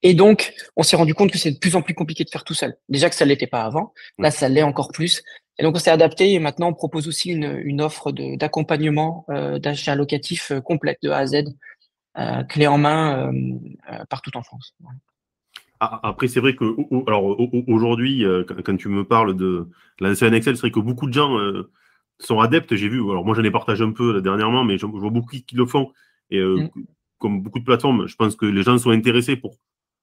Et 0.02 0.14
donc, 0.14 0.54
on 0.76 0.82
s'est 0.82 0.96
rendu 0.96 1.14
compte 1.14 1.30
que 1.30 1.38
c'est 1.38 1.50
de 1.50 1.58
plus 1.58 1.76
en 1.76 1.82
plus 1.82 1.94
compliqué 1.94 2.24
de 2.24 2.30
faire 2.30 2.44
tout 2.44 2.54
seul. 2.54 2.76
Déjà 2.88 3.10
que 3.10 3.16
ça 3.16 3.24
l'était 3.24 3.46
pas 3.46 3.64
avant, 3.64 3.92
là, 4.18 4.30
ça 4.30 4.48
l'est 4.48 4.62
encore 4.62 4.92
plus. 4.92 5.22
Et 5.58 5.64
donc, 5.64 5.74
on 5.74 5.78
s'est 5.78 5.90
adapté 5.90 6.32
et 6.32 6.38
maintenant, 6.38 6.68
on 6.68 6.74
propose 6.74 7.08
aussi 7.08 7.30
une, 7.30 7.60
une 7.64 7.80
offre 7.80 8.12
d'accompagnement 8.12 9.24
euh, 9.28 9.58
d'achat 9.58 9.94
locatif 9.94 10.52
euh, 10.52 10.60
complète 10.60 10.98
de 11.02 11.10
A 11.10 11.18
à 11.18 11.26
Z, 11.26 11.44
euh, 12.16 12.44
clé 12.44 12.66
en 12.66 12.78
main 12.78 13.32
euh, 13.32 14.04
partout 14.08 14.30
en 14.36 14.42
France. 14.42 14.74
Ah, 15.80 16.00
après, 16.02 16.28
c'est 16.28 16.40
vrai 16.40 16.54
que 16.54 16.64
alors 17.06 17.36
aujourd'hui, 17.68 18.24
quand 18.64 18.76
tu 18.76 18.88
me 18.88 19.04
parles 19.04 19.36
de 19.36 19.68
la 20.00 20.10
en 20.10 20.32
Excel, 20.32 20.56
c'est 20.56 20.62
vrai 20.62 20.70
que 20.72 20.80
beaucoup 20.80 21.06
de 21.06 21.12
gens 21.12 21.36
sont 22.18 22.40
adeptes, 22.40 22.74
j'ai 22.74 22.88
vu. 22.88 23.00
Alors 23.10 23.24
moi, 23.24 23.34
j'en 23.34 23.44
ai 23.44 23.50
partagé 23.50 23.84
un 23.84 23.92
peu 23.92 24.20
dernièrement, 24.20 24.64
mais 24.64 24.78
je, 24.78 24.86
vois 24.86 25.10
beaucoup 25.10 25.36
qui 25.36 25.54
le 25.54 25.66
font. 25.66 25.92
Et 26.30 26.38
euh, 26.38 26.68
mm. 26.74 26.84
comme 27.18 27.42
beaucoup 27.42 27.58
de 27.58 27.64
plateformes, 27.64 28.06
je 28.06 28.16
pense 28.16 28.36
que 28.36 28.46
les 28.46 28.62
gens 28.62 28.78
sont 28.78 28.90
intéressés 28.90 29.36
pour 29.36 29.56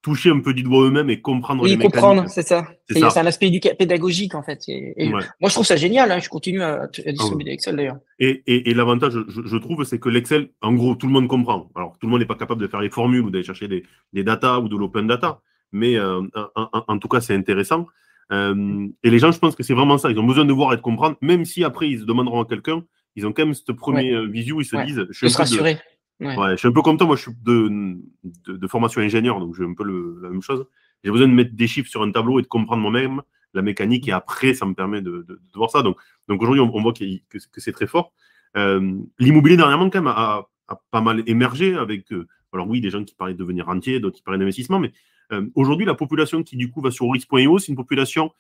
toucher 0.05 0.29
un 0.29 0.39
peu 0.39 0.53
du 0.53 0.62
doigt 0.62 0.83
eux-mêmes 0.83 1.09
et 1.09 1.19
comprendre 1.19 1.63
oui, 1.63 1.71
les 1.71 1.77
comprendre, 1.79 2.25
c'est 2.27 2.43
ça. 2.43 2.67
C'est 2.88 3.17
un 3.17 3.25
aspect 3.25 3.50
pédagogique 3.75 4.35
en 4.35 4.43
fait. 4.43 4.59
Et, 4.67 5.09
Moi, 5.09 5.21
je 5.41 5.50
trouve 5.50 5.65
ça 5.65 5.77
génial. 5.77 6.12
Hein. 6.12 6.19
Je 6.19 6.29
continue 6.29 6.62
à, 6.62 6.83
à 6.83 7.12
distribuer 7.12 7.50
ah 7.50 7.53
Excel 7.53 7.75
d'ailleurs. 7.75 7.97
Et, 8.19 8.43
et, 8.45 8.69
et 8.69 8.74
l'avantage, 8.75 9.13
je, 9.13 9.41
je, 9.43 9.57
trouve, 9.57 9.83
c'est 9.83 9.97
que 9.97 10.07
l'Excel, 10.07 10.50
en 10.62 10.74
gros, 10.74 10.93
tout 10.93 11.07
le 11.07 11.12
monde 11.13 11.27
comprend. 11.27 11.71
Alors, 11.74 11.97
tout 11.97 12.05
le 12.05 12.12
monde 12.12 12.19
n'est 12.19 12.27
pas 12.27 12.35
capable 12.35 12.62
de 12.62 12.67
faire 12.67 12.81
les 12.81 12.91
formules 12.91 13.21
ou 13.21 13.31
d'aller 13.31 13.43
chercher 13.43 13.67
des, 13.67 13.83
des 14.13 14.24
data 14.24 14.59
ou 14.59 14.69
de 14.69 14.77
l'open 14.77 15.07
data, 15.07 15.41
mais 15.71 15.95
euh, 15.95 16.21
en, 16.53 16.69
en, 16.88 17.00
tout 17.00 17.07
cas, 17.07 17.19
c'est 17.19 17.33
intéressant. 17.33 17.88
Euh, 18.31 18.88
et 19.03 19.09
les 19.09 19.17
gens, 19.17 19.31
je 19.31 19.39
pense 19.39 19.55
que 19.55 19.63
c'est 19.63 19.74
vraiment 19.74 19.97
ça. 19.97 20.12
Ils 20.12 20.19
ont 20.19 20.24
besoin 20.24 20.45
de 20.45 20.53
voir 20.53 20.71
et 20.74 20.77
de 20.77 20.81
comprendre, 20.81 21.17
même 21.21 21.45
si 21.45 21.63
après 21.63 21.89
ils 21.89 22.01
se 22.01 22.05
demanderont 22.05 22.43
à 22.43 22.45
quelqu'un, 22.45 22.83
ils 23.15 23.25
ont 23.25 23.33
quand 23.33 23.43
même 23.43 23.55
ce 23.55 23.71
premier 23.71 24.15
ouais. 24.15 24.27
visu, 24.27 24.53
ils 24.59 24.65
se 24.65 24.77
disent, 24.85 25.07
je 25.09 25.27
suis, 25.27 25.57
de, 25.57 25.77
ouais. 26.19 26.51
je 26.51 26.55
suis 26.55 26.67
un 26.67 26.72
peu 26.72 26.81
comme 26.81 26.98
toi, 26.98 27.07
moi 27.07 27.15
je 27.15 27.24
suis 27.24 27.31
de, 27.43 27.98
de, 28.45 28.57
de 28.57 28.67
formation 28.67 29.01
ingénieur, 29.01 29.39
donc 29.39 29.55
j'ai 29.55 29.63
un 29.63 29.74
peu 29.74 29.84
le, 29.84 30.19
la 30.22 30.29
même 30.29 30.41
chose. 30.41 30.65
J'ai 31.03 31.12
besoin 31.12 31.27
de 31.27 31.34
mettre 31.34 31.53
des 31.53 31.67
chiffres 31.67 31.89
sur 31.89 32.01
un 32.01 32.12
tableau 32.12 32.39
et 32.39 32.41
de 32.41 32.48
comprendre 32.48 32.81
moi-même 32.81 33.22
la 33.53 33.62
mécanique, 33.62 34.07
et 34.07 34.12
après 34.12 34.53
ça 34.53 34.65
me 34.65 34.74
permet 34.74 35.01
de, 35.01 35.25
voir 35.55 35.69
ça. 35.69 35.81
Donc, 35.81 35.98
donc 36.27 36.41
aujourd'hui, 36.41 36.62
on, 36.62 36.75
on, 36.75 36.81
voit 36.81 36.93
que, 36.93 37.05
que, 37.29 37.38
que 37.38 37.62
c'est 37.62 37.72
très 37.72 37.88
fort. 37.88 38.13
Euh, 38.57 39.00
L'immobilier 39.19 39.57
dernièrement, 39.57 39.89
quand 39.89 40.01
même, 40.01 40.07
a, 40.07 40.48
a, 40.67 40.81
pas 40.91 41.01
mal 41.01 41.24
émergé 41.27 41.75
avec, 41.75 42.12
euh, 42.12 42.27
alors 42.53 42.67
oui, 42.67 42.81
des 42.81 42.89
gens 42.89 43.03
qui 43.03 43.15
parlaient 43.15 43.34
de 43.34 43.39
devenir 43.39 43.65
rentier, 43.65 44.00
d'autres 44.00 44.17
qui 44.17 44.24
parlaient 44.24 44.39
d'investissement, 44.39 44.79
mais 44.79 44.91
euh, 45.31 45.48
Aujourd'hui, 45.55 45.86
la 45.86 45.95
population 45.95 46.43
qui 46.43 46.55
du 46.55 46.69
coup 46.69 46.81
va 46.81 46.91
sur 46.91 47.07
Oris.io, 47.07 47.57
c'est 47.57 47.69
une 47.69 47.75
population 47.75 48.31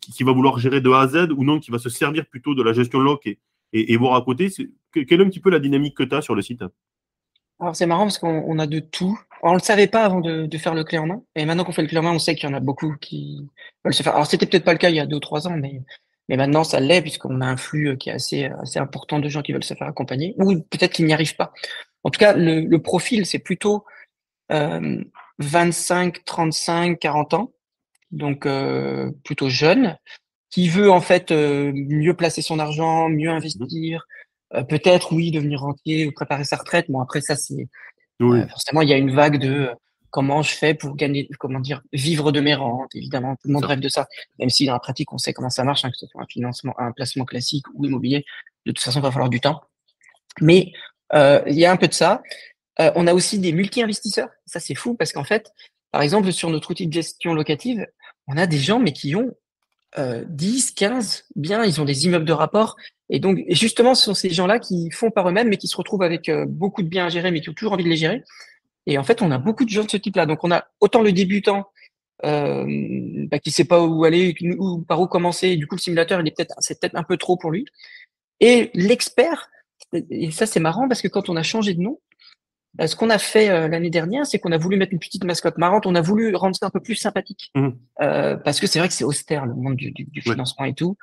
qui, 0.00 0.12
qui, 0.12 0.24
va 0.24 0.32
vouloir 0.32 0.58
gérer 0.58 0.80
de 0.80 0.90
A 0.90 1.00
à 1.00 1.08
Z 1.08 1.32
ou 1.36 1.44
non, 1.44 1.58
qui 1.60 1.70
va 1.70 1.78
se 1.78 1.88
servir 1.88 2.26
plutôt 2.26 2.54
de 2.54 2.62
la 2.62 2.72
gestion 2.72 3.00
loc 3.00 3.26
et, 3.26 3.38
et, 3.72 3.92
et 3.92 3.96
voir 3.96 4.14
à 4.14 4.22
côté. 4.22 4.48
Quelle 4.92 5.20
est 5.20 5.24
un 5.24 5.28
petit 5.28 5.40
peu 5.40 5.50
la 5.50 5.58
dynamique 5.58 5.96
que 5.96 6.02
tu 6.04 6.14
as 6.14 6.22
sur 6.22 6.34
le 6.34 6.42
site? 6.42 6.62
Alors 7.60 7.74
c'est 7.76 7.86
marrant 7.86 8.04
parce 8.04 8.18
qu'on 8.18 8.58
a 8.58 8.66
de 8.66 8.78
tout. 8.78 9.18
On 9.42 9.50
ne 9.50 9.54
le 9.54 9.62
savait 9.62 9.86
pas 9.86 10.04
avant 10.04 10.20
de, 10.20 10.46
de, 10.46 10.58
faire 10.58 10.74
le 10.74 10.84
clé 10.84 10.98
en 10.98 11.06
main. 11.06 11.22
Et 11.36 11.44
maintenant 11.44 11.64
qu'on 11.64 11.72
fait 11.72 11.82
le 11.82 11.88
clé 11.88 11.98
en 11.98 12.02
main, 12.02 12.12
on 12.12 12.18
sait 12.18 12.34
qu'il 12.34 12.48
y 12.48 12.52
en 12.52 12.56
a 12.56 12.60
beaucoup 12.60 12.96
qui 13.00 13.46
veulent 13.84 13.94
se 13.94 14.02
faire. 14.02 14.14
Alors 14.14 14.26
c'était 14.26 14.46
peut-être 14.46 14.64
pas 14.64 14.72
le 14.72 14.78
cas 14.78 14.90
il 14.90 14.96
y 14.96 15.00
a 15.00 15.06
deux 15.06 15.16
ou 15.16 15.20
trois 15.20 15.46
ans, 15.46 15.56
mais, 15.56 15.82
mais 16.28 16.36
maintenant 16.36 16.64
ça 16.64 16.80
l'est 16.80 17.02
puisqu'on 17.02 17.40
a 17.40 17.46
un 17.46 17.56
flux 17.56 17.96
qui 17.98 18.10
est 18.10 18.14
assez, 18.14 18.44
assez 18.44 18.78
important 18.78 19.18
de 19.18 19.28
gens 19.28 19.42
qui 19.42 19.52
veulent 19.52 19.64
se 19.64 19.74
faire 19.74 19.88
accompagner 19.88 20.34
ou 20.38 20.60
peut-être 20.60 20.92
qu'ils 20.92 21.06
n'y 21.06 21.12
arrivent 21.12 21.36
pas. 21.36 21.52
En 22.04 22.10
tout 22.10 22.18
cas, 22.18 22.32
le, 22.32 22.60
le 22.60 22.82
profil, 22.82 23.26
c'est 23.26 23.38
plutôt 23.38 23.84
euh, 24.52 25.02
25, 25.38 26.24
35, 26.24 26.98
40 26.98 27.34
ans, 27.34 27.52
donc 28.10 28.46
euh, 28.46 29.10
plutôt 29.24 29.48
jeune, 29.48 29.96
qui 30.50 30.68
veut 30.68 30.90
en 30.90 31.00
fait 31.00 31.30
euh, 31.30 31.72
mieux 31.74 32.14
placer 32.14 32.42
son 32.42 32.58
argent, 32.58 33.08
mieux 33.08 33.30
investir, 33.30 34.06
euh, 34.54 34.62
peut-être 34.62 35.12
oui 35.12 35.30
devenir 35.30 35.60
rentier 35.60 36.06
ou 36.06 36.12
préparer 36.12 36.44
sa 36.44 36.56
retraite. 36.56 36.86
Bon 36.90 37.00
après 37.00 37.20
ça 37.20 37.36
c'est 37.36 37.68
Oui. 38.20 38.40
euh, 38.40 38.48
forcément 38.48 38.82
il 38.82 38.88
y 38.88 38.92
a 38.92 38.96
une 38.96 39.12
vague 39.12 39.38
de 39.38 39.50
euh, 39.52 39.74
comment 40.10 40.42
je 40.42 40.54
fais 40.54 40.74
pour 40.74 40.96
gagner, 40.96 41.28
comment 41.38 41.60
dire, 41.60 41.82
vivre 41.92 42.32
de 42.32 42.40
mes 42.40 42.54
rentes. 42.54 42.94
Évidemment 42.94 43.36
tout 43.36 43.48
le 43.48 43.54
monde 43.54 43.64
rêve 43.64 43.80
de 43.80 43.88
ça, 43.88 44.06
même 44.38 44.50
si 44.50 44.66
dans 44.66 44.72
la 44.72 44.78
pratique 44.80 45.12
on 45.12 45.18
sait 45.18 45.32
comment 45.32 45.50
ça 45.50 45.64
marche, 45.64 45.84
hein, 45.84 45.90
que 45.90 45.96
ce 45.98 46.06
soit 46.06 46.22
un 46.22 46.26
financement, 46.26 46.74
un 46.78 46.92
placement 46.92 47.24
classique 47.24 47.66
ou 47.74 47.84
immobilier. 47.84 48.24
De 48.66 48.72
toute 48.72 48.80
façon 48.82 49.00
il 49.00 49.02
va 49.02 49.10
falloir 49.10 49.28
du 49.30 49.40
temps. 49.40 49.60
Mais 50.40 50.72
euh, 51.14 51.42
il 51.46 51.54
y 51.58 51.64
a 51.64 51.72
un 51.72 51.76
peu 51.76 51.88
de 51.88 51.94
ça. 51.94 52.22
Euh, 52.80 52.92
on 52.94 53.06
a 53.06 53.14
aussi 53.14 53.38
des 53.38 53.52
multi-investisseurs. 53.52 54.28
Ça, 54.46 54.60
c'est 54.60 54.74
fou 54.74 54.94
parce 54.94 55.12
qu'en 55.12 55.24
fait, 55.24 55.52
par 55.90 56.02
exemple, 56.02 56.30
sur 56.32 56.48
notre 56.50 56.70
outil 56.70 56.86
de 56.86 56.92
gestion 56.92 57.34
locative, 57.34 57.86
on 58.28 58.36
a 58.36 58.46
des 58.46 58.58
gens, 58.58 58.78
mais 58.78 58.92
qui 58.92 59.16
ont 59.16 59.32
euh, 59.96 60.24
10, 60.28 60.72
15 60.72 61.24
biens, 61.36 61.64
ils 61.64 61.80
ont 61.80 61.84
des 61.84 62.04
immeubles 62.06 62.24
de 62.24 62.32
rapport. 62.32 62.76
Et 63.08 63.20
donc, 63.20 63.38
et 63.46 63.54
justement, 63.54 63.94
ce 63.94 64.04
sont 64.04 64.14
ces 64.14 64.30
gens-là 64.30 64.58
qui 64.58 64.90
font 64.90 65.10
par 65.10 65.28
eux-mêmes, 65.28 65.48
mais 65.48 65.56
qui 65.56 65.68
se 65.68 65.76
retrouvent 65.76 66.02
avec 66.02 66.28
euh, 66.28 66.44
beaucoup 66.46 66.82
de 66.82 66.88
biens 66.88 67.06
à 67.06 67.08
gérer, 67.08 67.30
mais 67.30 67.40
qui 67.40 67.48
ont 67.48 67.54
toujours 67.54 67.72
envie 67.72 67.84
de 67.84 67.88
les 67.88 67.96
gérer. 67.96 68.22
Et 68.86 68.98
en 68.98 69.04
fait, 69.04 69.22
on 69.22 69.30
a 69.30 69.38
beaucoup 69.38 69.64
de 69.64 69.70
gens 69.70 69.84
de 69.84 69.90
ce 69.90 69.96
type-là. 69.96 70.26
Donc, 70.26 70.44
on 70.44 70.50
a 70.50 70.66
autant 70.80 71.02
le 71.02 71.12
débutant 71.12 71.68
euh, 72.24 72.66
bah, 73.30 73.38
qui 73.38 73.50
sait 73.50 73.64
pas 73.64 73.82
où 73.82 74.04
aller, 74.04 74.34
ou 74.58 74.82
par 74.82 75.00
où 75.00 75.06
commencer. 75.06 75.56
Du 75.56 75.66
coup, 75.66 75.76
le 75.76 75.80
simulateur, 75.80 76.20
il 76.20 76.28
est 76.28 76.36
peut-être, 76.36 76.54
c'est 76.58 76.80
peut-être 76.80 76.96
un 76.96 77.02
peu 77.02 77.16
trop 77.16 77.36
pour 77.36 77.50
lui. 77.50 77.64
Et 78.40 78.70
l'expert, 78.74 79.50
et 79.92 80.30
ça, 80.30 80.46
c'est 80.46 80.60
marrant 80.60 80.88
parce 80.88 81.00
que 81.00 81.08
quand 81.08 81.28
on 81.28 81.36
a 81.36 81.42
changé 81.42 81.74
de 81.74 81.80
nom, 81.80 82.00
ce 82.86 82.94
qu'on 82.96 83.10
a 83.10 83.18
fait 83.18 83.48
euh, 83.50 83.66
l'année 83.68 83.90
dernière, 83.90 84.26
c'est 84.26 84.38
qu'on 84.38 84.52
a 84.52 84.58
voulu 84.58 84.76
mettre 84.76 84.92
une 84.92 84.98
petite 84.98 85.24
mascotte 85.24 85.58
marrante. 85.58 85.86
On 85.86 85.94
a 85.94 86.00
voulu 86.00 86.34
rendre 86.36 86.54
ça 86.56 86.66
un 86.66 86.70
peu 86.70 86.80
plus 86.80 86.94
sympathique. 86.96 87.50
Mhm. 87.54 87.76
Euh, 88.02 88.36
parce 88.36 88.60
que 88.60 88.66
c'est 88.66 88.78
vrai 88.78 88.88
que 88.88 88.94
c'est 88.94 89.04
austère, 89.04 89.46
le 89.46 89.54
monde 89.54 89.76
du, 89.76 89.90
du, 89.92 90.04
du 90.04 90.22
Ouais. 90.26 90.32
financement 90.32 90.64
et 90.66 90.74
tout. 90.74 90.96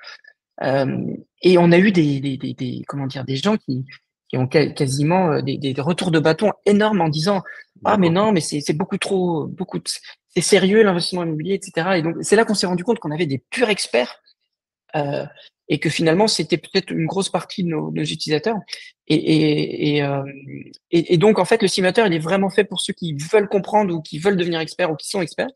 Euh, 0.64 1.02
et 1.42 1.58
on 1.58 1.72
a 1.72 1.78
eu 1.78 1.92
des, 1.92 2.20
des, 2.22 2.38
des, 2.38 2.54
des- 2.54 2.84
comment 2.88 3.08
dire, 3.08 3.26
des 3.26 3.36
gens 3.36 3.58
qui, 3.58 3.86
qui 4.30 4.38
ont 4.38 4.48
quasiment 4.48 5.32
euh, 5.34 5.42
des, 5.42 5.58
des 5.58 5.74
retours 5.82 6.12
de 6.12 6.20
bâton 6.20 6.52
énormes 6.66 7.02
en 7.02 7.10
disant 7.10 7.44
Ah, 7.84 7.98
mais 7.98 8.10
non, 8.10 8.32
mais 8.32 8.40
c'est 8.42 8.74
beaucoup 8.74 8.98
trop, 8.98 9.46
beaucoup, 9.48 9.80
c'est 10.30 10.42
sérieux 10.42 10.82
l'investissement 10.84 11.24
immobilier, 11.24 11.56
etc. 11.56 11.98
Et 11.98 12.02
donc, 12.02 12.16
c'est 12.22 12.36
là 12.38 12.46
qu'on 12.46 12.54
s'est 12.54 12.68
rendu 12.68 12.84
compte 12.86 13.00
qu'on 13.00 13.12
avait 13.12 13.26
des 13.26 13.40
purs 13.50 13.70
experts 13.70 14.22
euh, 14.96 15.26
et 15.68 15.80
que 15.80 15.90
finalement, 15.90 16.28
c'était 16.28 16.58
peut-être 16.58 16.92
une 16.92 17.08
grosse 17.08 17.30
partie 17.30 17.64
de 17.64 17.70
nos, 17.70 17.92
nos 17.92 18.04
utilisateurs. 18.04 18.58
Et, 19.08 19.16
et, 19.16 19.96
et, 19.96 20.04
euh, 20.04 20.24
et, 20.92 21.18
donc, 21.18 21.40
en 21.40 21.46
fait, 21.46 21.62
le 21.62 21.68
simulateur, 21.68 22.06
il 22.06 22.14
est 22.14 22.20
vraiment 22.20 22.50
fait 22.50 22.66
pour 22.66 22.82
ceux 22.82 22.94
qui 22.94 23.16
veulent 23.32 23.50
comprendre 23.50 23.94
ou 23.94 24.02
qui 24.02 24.20
veulent 24.20 24.38
devenir 24.38 24.60
experts 24.60 24.92
ou 24.92 24.96
qui 24.96 25.10
sont 25.10 25.22
experts. 25.22 25.50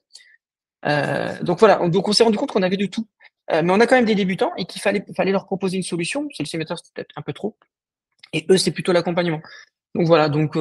Euh, 0.86 1.36
donc 1.44 1.60
voilà, 1.60 1.88
donc 1.90 2.08
on 2.08 2.12
s'est 2.12 2.24
rendu 2.24 2.38
compte 2.38 2.52
qu'on 2.52 2.64
avait 2.64 2.78
de 2.78 2.88
tout. 2.88 3.08
Mais 3.52 3.72
on 3.72 3.80
a 3.80 3.88
quand 3.88 3.96
même 3.96 4.06
des 4.06 4.14
débutants 4.14 4.52
et 4.58 4.66
qu'il 4.66 4.80
fallait, 4.80 5.04
fallait 5.18 5.32
leur 5.32 5.48
proposer 5.48 5.76
une 5.78 5.84
solution. 5.84 6.28
C'est 6.34 6.44
le 6.44 6.48
simulateur, 6.48 6.78
c'était 6.78 6.92
peut-être 6.94 7.18
un 7.18 7.24
peu 7.24 7.34
trop. 7.34 7.58
Et 8.32 8.46
eux, 8.48 8.58
c'est 8.58 8.70
plutôt 8.70 8.92
l'accompagnement. 8.92 9.42
Donc 9.96 10.06
voilà, 10.06 10.30
donc 10.30 10.56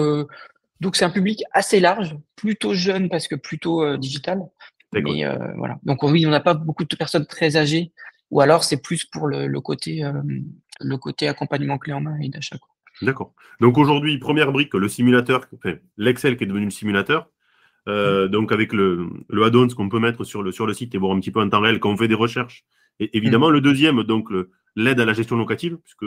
donc 0.80 0.97
c'est 0.97 1.04
un 1.04 1.11
public 1.11 1.42
assez 1.52 1.80
large, 1.80 2.16
plutôt 2.35 2.73
jeune 2.73 3.11
parce 3.11 3.28
que 3.28 3.35
plutôt 3.35 3.99
digital. 3.99 4.40
Mais 4.92 5.02
voilà. 5.58 5.78
Donc 5.82 6.02
oui, 6.02 6.25
on 6.25 6.30
n'a 6.30 6.40
pas 6.40 6.54
beaucoup 6.54 6.87
de 6.87 6.97
personnes 6.97 7.26
très 7.26 7.58
âgées, 7.58 7.92
ou 8.30 8.40
alors 8.40 8.64
c'est 8.64 8.82
plus 8.82 9.04
pour 9.04 9.26
le, 9.26 9.47
le 9.47 9.61
côté 9.61 10.04
euh, 10.04 10.12
le 10.80 10.97
côté 10.97 11.28
accompagnement 11.28 11.78
clé 11.78 11.92
en 11.92 12.00
main 12.00 12.18
et 12.20 12.28
d'achat. 12.28 12.56
D'accord. 13.02 13.32
Donc 13.61 13.78
aujourd'hui, 13.78 14.18
première 14.18 14.50
brique, 14.52 14.75
le 14.75 14.88
simulateur, 14.88 15.47
enfin, 15.54 15.76
l'Excel 15.97 16.37
qui 16.37 16.44
est 16.44 16.47
devenu 16.49 16.64
le 16.66 16.70
simulateur. 16.70 17.28
Euh, 17.88 18.28
donc 18.28 18.52
avec 18.52 18.73
le, 18.73 19.08
le 19.28 19.44
add-on, 19.44 19.68
ce 19.68 19.75
qu'on 19.75 19.88
peut 19.88 20.00
mettre 20.00 20.25
sur 20.25 20.42
le, 20.42 20.52
sur 20.52 20.66
le 20.66 20.75
site 20.75 20.94
et 20.94 20.99
voir 20.99 21.16
un 21.16 21.20
petit 21.20 21.30
peu 21.30 21.40
en 21.40 21.49
temps 21.49 21.61
réel 21.61 21.80
quand 21.80 21.90
on 21.90 21.97
fait 21.97 22.08
des 22.08 22.14
recherches. 22.14 22.64
Et 23.00 23.16
évidemment, 23.16 23.50
le 23.50 23.61
deuxième, 23.61 24.02
donc 24.02 24.28
l'aide 24.76 25.00
à 25.00 25.04
la 25.04 25.12
gestion 25.12 25.37
locative, 25.37 25.78
puisque 25.78 26.04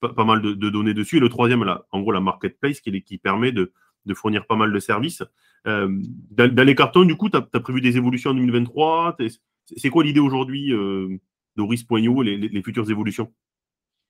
pas, 0.00 0.12
pas 0.12 0.24
mal 0.24 0.42
de, 0.42 0.52
de 0.52 0.68
données 0.70 0.94
dessus. 0.94 1.16
Et 1.18 1.20
le 1.20 1.28
troisième, 1.28 1.64
là, 1.64 1.86
en 1.92 2.00
gros, 2.00 2.12
la 2.12 2.20
marketplace 2.20 2.80
qui, 2.80 3.18
permet 3.18 3.52
de, 3.52 3.72
de 4.04 4.14
fournir 4.14 4.46
pas 4.46 4.56
mal 4.56 4.72
de 4.72 4.78
services. 4.78 5.22
Euh, 5.66 5.88
dans, 6.30 6.52
dans 6.52 6.64
les 6.64 6.74
cartons, 6.74 7.04
du 7.04 7.16
coup, 7.16 7.30
tu 7.30 7.36
as, 7.36 7.60
prévu 7.60 7.80
des 7.80 7.96
évolutions 7.96 8.30
en 8.30 8.34
2023. 8.34 9.14
T'es- 9.16 9.28
C'est 9.76 9.90
quoi 9.90 10.04
l'idée 10.04 10.20
aujourd'hui 10.20 10.72
euh, 10.72 11.16
d'Oris.io, 11.56 12.22
les, 12.22 12.36
les, 12.36 12.48
les 12.48 12.62
futures 12.62 12.90
évolutions 12.90 13.32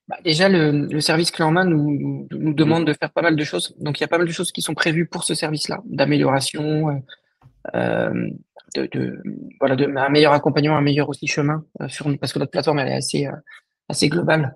Bah, 0.08 0.18
déjà, 0.24 0.48
le, 0.48 0.86
le 0.86 1.00
service 1.00 1.30
clé 1.30 1.44
en 1.44 1.50
main 1.50 1.64
nous, 1.64 2.28
nous 2.30 2.54
demande 2.54 2.86
de 2.86 2.92
faire 2.92 3.10
pas 3.10 3.22
mal 3.22 3.34
de 3.36 3.44
choses. 3.44 3.74
Donc, 3.78 3.98
il 3.98 4.02
y 4.02 4.04
a 4.04 4.08
pas 4.08 4.18
mal 4.18 4.26
de 4.26 4.32
choses 4.32 4.52
qui 4.52 4.62
sont 4.62 4.74
prévues 4.74 5.06
pour 5.06 5.24
ce 5.24 5.34
service-là, 5.34 5.82
d'amélioration, 5.84 6.90
euh, 6.90 6.94
euh, 7.74 8.30
de, 8.76 8.86
de, 8.92 9.22
voilà, 9.58 9.74
de, 9.74 9.86
un 9.86 10.08
meilleur 10.08 10.32
accompagnement, 10.32 10.76
un 10.76 10.82
meilleur 10.82 11.08
aussi 11.08 11.26
chemin, 11.26 11.64
euh, 11.80 11.88
sur, 11.88 12.06
parce 12.18 12.32
que 12.32 12.38
notre 12.38 12.52
plateforme, 12.52 12.78
elle 12.78 12.88
est 12.88 12.96
assez, 12.96 13.26
euh, 13.26 13.32
assez 13.88 14.08
globale. 14.08 14.54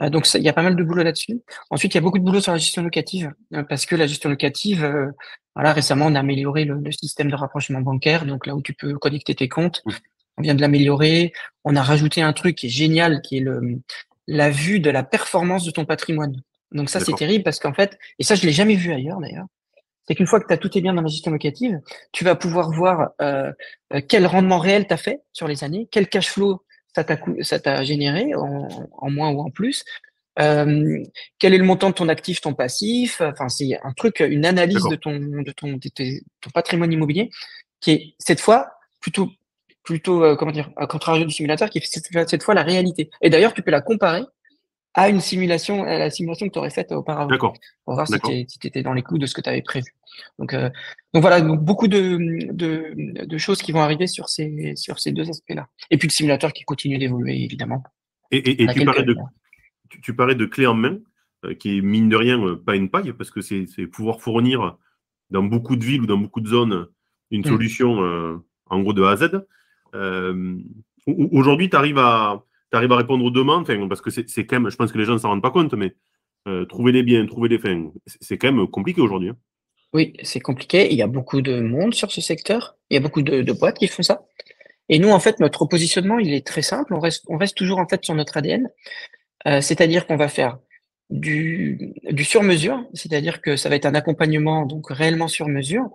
Euh, 0.00 0.10
donc, 0.10 0.26
il 0.34 0.42
y 0.42 0.48
a 0.48 0.52
pas 0.52 0.62
mal 0.62 0.74
de 0.74 0.82
boulot 0.82 1.02
là-dessus. 1.04 1.40
Ensuite, 1.70 1.94
il 1.94 1.98
y 1.98 1.98
a 1.98 2.00
beaucoup 2.00 2.18
de 2.18 2.24
boulot 2.24 2.40
sur 2.40 2.52
la 2.52 2.58
gestion 2.58 2.82
locative, 2.82 3.32
euh, 3.54 3.62
parce 3.62 3.86
que 3.86 3.94
la 3.94 4.06
gestion 4.06 4.30
locative, 4.30 4.82
euh, 4.82 5.10
voilà, 5.54 5.72
récemment, 5.74 6.06
on 6.06 6.14
a 6.14 6.20
amélioré 6.20 6.64
le, 6.64 6.74
le 6.76 6.92
système 6.92 7.30
de 7.30 7.36
rapprochement 7.36 7.82
bancaire, 7.82 8.24
donc 8.24 8.46
là 8.46 8.56
où 8.56 8.62
tu 8.62 8.72
peux 8.74 8.94
connecter 8.94 9.34
tes 9.34 9.48
comptes. 9.48 9.82
On 10.38 10.42
vient 10.42 10.54
de 10.54 10.60
l'améliorer. 10.60 11.32
On 11.64 11.76
a 11.76 11.82
rajouté 11.82 12.22
un 12.22 12.32
truc 12.32 12.56
qui 12.56 12.66
est 12.66 12.70
génial, 12.70 13.20
qui 13.22 13.38
est 13.38 13.40
le, 13.40 13.80
la 14.26 14.50
vue 14.50 14.80
de 14.80 14.90
la 14.90 15.02
performance 15.02 15.64
de 15.64 15.70
ton 15.70 15.84
patrimoine. 15.84 16.40
Donc 16.72 16.88
ça, 16.88 17.00
c'est 17.00 17.12
terrible 17.18 17.44
parce 17.44 17.58
qu'en 17.58 17.74
fait, 17.74 17.98
et 18.18 18.24
ça, 18.24 18.34
je 18.34 18.46
l'ai 18.46 18.52
jamais 18.52 18.74
vu 18.76 18.92
ailleurs 18.92 19.20
d'ailleurs, 19.20 19.46
c'est 20.08 20.14
qu'une 20.14 20.26
fois 20.26 20.40
que 20.40 20.46
tu 20.46 20.52
as 20.52 20.56
tout 20.56 20.68
tes 20.68 20.80
biens 20.80 20.94
dans 20.94 21.02
la 21.02 21.08
gestion 21.08 21.30
locative, 21.30 21.80
tu 22.12 22.24
vas 22.24 22.34
pouvoir 22.34 22.70
voir 22.70 23.10
euh, 23.20 23.52
euh, 23.92 24.00
quel 24.08 24.26
rendement 24.26 24.58
réel 24.58 24.86
tu 24.86 24.94
as 24.94 24.96
fait 24.96 25.20
sur 25.32 25.46
les 25.46 25.64
années, 25.64 25.86
quel 25.90 26.08
cash 26.08 26.30
flow 26.30 26.62
ça 26.94 27.04
t'a 27.04 27.16
cou- 27.16 27.36
ça 27.42 27.58
t'a 27.60 27.84
généré 27.84 28.34
en, 28.34 28.68
en 28.92 29.10
moins 29.10 29.30
ou 29.30 29.40
en 29.40 29.50
plus, 29.50 29.84
euh, 30.38 30.98
quel 31.38 31.54
est 31.54 31.58
le 31.58 31.64
montant 31.64 31.90
de 31.90 31.94
ton 31.94 32.08
actif, 32.08 32.40
ton 32.40 32.54
passif. 32.54 33.20
Enfin, 33.20 33.48
c'est 33.48 33.78
un 33.82 33.92
truc, 33.92 34.20
une 34.20 34.44
analyse 34.46 34.82
de 34.90 34.96
ton 34.96 35.18
de 35.18 35.52
ton, 35.52 35.72
de 35.74 35.88
ton 36.40 36.50
patrimoine 36.52 36.92
immobilier 36.92 37.30
qui 37.80 37.90
est 37.92 38.14
cette 38.18 38.40
fois 38.40 38.72
plutôt 39.00 39.30
plutôt 39.82 40.24
euh, 40.24 40.36
comment 40.36 40.52
dire, 40.52 40.70
à 40.76 40.86
contrario 40.86 41.24
du 41.24 41.32
simulateur, 41.32 41.68
qui 41.70 41.78
est 41.78 42.26
cette, 42.26 42.42
fois 42.42 42.54
la 42.54 42.62
réalité. 42.62 43.10
Et 43.20 43.30
d'ailleurs, 43.30 43.54
tu 43.54 43.62
peux 43.62 43.70
la 43.70 43.80
comparer 43.80 44.22
à 44.94 45.08
une 45.08 45.20
simulation, 45.20 45.84
à 45.84 45.98
la 45.98 46.10
simulation 46.10 46.46
que 46.46 46.52
tu 46.52 46.58
aurais 46.58 46.70
faite 46.70 46.92
auparavant 46.92 47.30
D'accord. 47.30 47.54
pour 47.84 47.94
voir 47.94 48.06
si 48.06 48.46
tu 48.46 48.66
étais 48.66 48.82
dans 48.82 48.92
les 48.92 49.02
clous 49.02 49.18
de 49.18 49.26
ce 49.26 49.34
que 49.34 49.40
tu 49.40 49.48
avais 49.48 49.62
prévu. 49.62 49.90
Donc, 50.38 50.52
euh, 50.52 50.68
donc 51.14 51.22
voilà, 51.22 51.40
donc 51.40 51.60
beaucoup 51.60 51.88
de, 51.88 52.18
de, 52.52 53.24
de 53.24 53.38
choses 53.38 53.62
qui 53.62 53.72
vont 53.72 53.80
arriver 53.80 54.06
sur 54.06 54.28
ces, 54.28 54.76
sur 54.76 55.00
ces 55.00 55.12
deux 55.12 55.28
aspects-là. 55.30 55.66
Et 55.90 55.96
puis 55.96 56.08
le 56.08 56.12
simulateur 56.12 56.52
qui 56.52 56.64
continue 56.64 56.98
d'évoluer, 56.98 57.42
évidemment. 57.42 57.82
Et, 58.30 58.62
et- 58.62 58.66
tu, 58.66 58.84
parlais 58.84 59.02
de, 59.04 59.16
tu, 59.88 60.00
tu 60.00 60.14
parlais 60.14 60.34
de 60.34 60.44
clé 60.44 60.66
en 60.66 60.74
main, 60.74 60.98
euh, 61.46 61.54
qui 61.54 61.78
est 61.78 61.80
mine 61.80 62.10
de 62.10 62.16
rien 62.16 62.38
pas 62.56 62.76
une 62.76 62.90
paille, 62.90 63.12
parce 63.14 63.30
que 63.30 63.40
c'est 63.40 63.66
pouvoir 63.90 64.20
fournir 64.20 64.76
dans 65.30 65.42
beaucoup 65.42 65.76
de 65.76 65.84
villes 65.84 66.02
ou 66.02 66.06
dans 66.06 66.18
beaucoup 66.18 66.42
de 66.42 66.48
zones 66.48 66.86
une 67.30 67.40
Mm. 67.40 67.44
solution 67.44 68.42
en 68.66 68.80
gros 68.80 68.92
de 68.92 69.02
A 69.02 69.12
à 69.12 69.16
Z. 69.16 69.46
Euh, 69.94 70.56
au- 71.06 71.28
Aujourd'hui, 71.32 71.68
tu 71.70 71.76
arrives 71.76 71.98
à, 71.98 72.42
répondre 72.72 73.24
aux 73.24 73.30
demandes, 73.30 73.66
parce 73.88 74.00
que 74.00 74.10
c'est 74.10 74.46
quand 74.46 74.60
même, 74.60 74.70
je 74.70 74.76
pense 74.76 74.92
que 74.92 74.98
les 74.98 75.04
gens 75.04 75.14
ne 75.14 75.18
s'en 75.18 75.28
rendent 75.28 75.42
pas 75.42 75.50
compte, 75.50 75.74
mais 75.74 75.94
euh, 76.48 76.64
trouver 76.64 76.92
les 76.92 77.02
biens, 77.02 77.26
trouver 77.26 77.48
les 77.48 77.58
fins, 77.58 77.90
c'est 78.20 78.38
quand 78.38 78.52
même 78.52 78.66
compliqué 78.66 79.00
aujourd'hui. 79.00 79.30
hein. 79.30 79.36
Oui, 79.92 80.14
c'est 80.22 80.40
compliqué. 80.40 80.90
Il 80.90 80.96
y 80.96 81.02
a 81.02 81.06
beaucoup 81.06 81.42
de 81.42 81.60
monde 81.60 81.92
sur 81.94 82.10
ce 82.10 82.22
secteur. 82.22 82.76
Il 82.88 82.94
y 82.94 82.96
a 82.96 83.00
beaucoup 83.00 83.20
de, 83.22 83.52
boîtes 83.52 83.78
qui 83.78 83.88
font 83.88 84.02
ça. 84.02 84.24
Et 84.88 84.98
nous, 84.98 85.10
en 85.10 85.20
fait, 85.20 85.38
notre 85.38 85.66
positionnement, 85.66 86.18
il 86.18 86.32
est 86.32 86.46
très 86.46 86.62
simple. 86.62 86.94
On 86.94 87.00
reste, 87.00 87.24
on 87.28 87.36
reste 87.36 87.56
toujours 87.56 87.78
en 87.78 87.86
fait 87.86 88.02
sur 88.04 88.14
notre 88.14 88.36
ADN. 88.38 88.70
Euh, 89.46 89.60
c'est-à-dire 89.60 90.06
qu'on 90.06 90.16
va 90.16 90.28
faire 90.28 90.58
du, 91.10 91.92
du 92.10 92.24
sur-mesure, 92.24 92.84
c'est-à-dire 92.94 93.42
que 93.42 93.56
ça 93.56 93.68
va 93.68 93.76
être 93.76 93.86
un 93.86 93.94
accompagnement 93.94 94.64
donc 94.64 94.88
réellement 94.88 95.28
sur 95.28 95.46
mesure. 95.48 95.90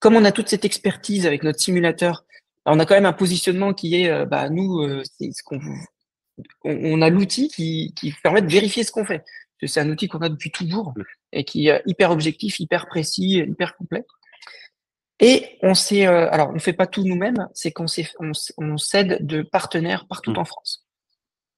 Comme 0.00 0.16
on 0.16 0.24
a 0.24 0.32
toute 0.32 0.48
cette 0.48 0.64
expertise 0.64 1.26
avec 1.26 1.44
notre 1.44 1.60
simulateur, 1.60 2.24
on 2.66 2.78
a 2.78 2.86
quand 2.86 2.94
même 2.94 3.06
un 3.06 3.12
positionnement 3.12 3.74
qui 3.74 4.02
est, 4.02 4.10
euh, 4.10 4.24
bah, 4.24 4.48
nous, 4.48 4.80
euh, 4.80 5.02
c'est 5.18 5.32
ce 5.32 5.42
qu'on, 5.42 5.60
on, 6.64 7.02
a 7.02 7.10
l'outil 7.10 7.48
qui, 7.48 7.92
qui 7.94 8.12
permet 8.22 8.42
de 8.42 8.50
vérifier 8.50 8.84
ce 8.84 8.92
qu'on 8.92 9.04
fait. 9.04 9.24
C'est 9.66 9.80
un 9.80 9.88
outil 9.88 10.08
qu'on 10.08 10.18
a 10.18 10.28
depuis 10.28 10.50
toujours 10.50 10.92
et 11.32 11.44
qui 11.44 11.68
est 11.68 11.82
hyper 11.86 12.10
objectif, 12.10 12.60
hyper 12.60 12.86
précis, 12.86 13.38
hyper 13.38 13.76
complet. 13.76 14.04
Et 15.20 15.58
on 15.62 15.74
s'est, 15.74 16.06
euh, 16.06 16.28
alors 16.30 16.50
on 16.54 16.58
fait 16.58 16.72
pas 16.72 16.86
tout 16.86 17.04
nous-mêmes, 17.04 17.48
c'est 17.54 17.70
qu'on 17.70 17.86
on, 18.58 18.76
s'aide 18.76 19.24
de 19.24 19.42
partenaires 19.42 20.06
partout 20.06 20.32
Mm. 20.32 20.38
en 20.38 20.44
France 20.44 20.86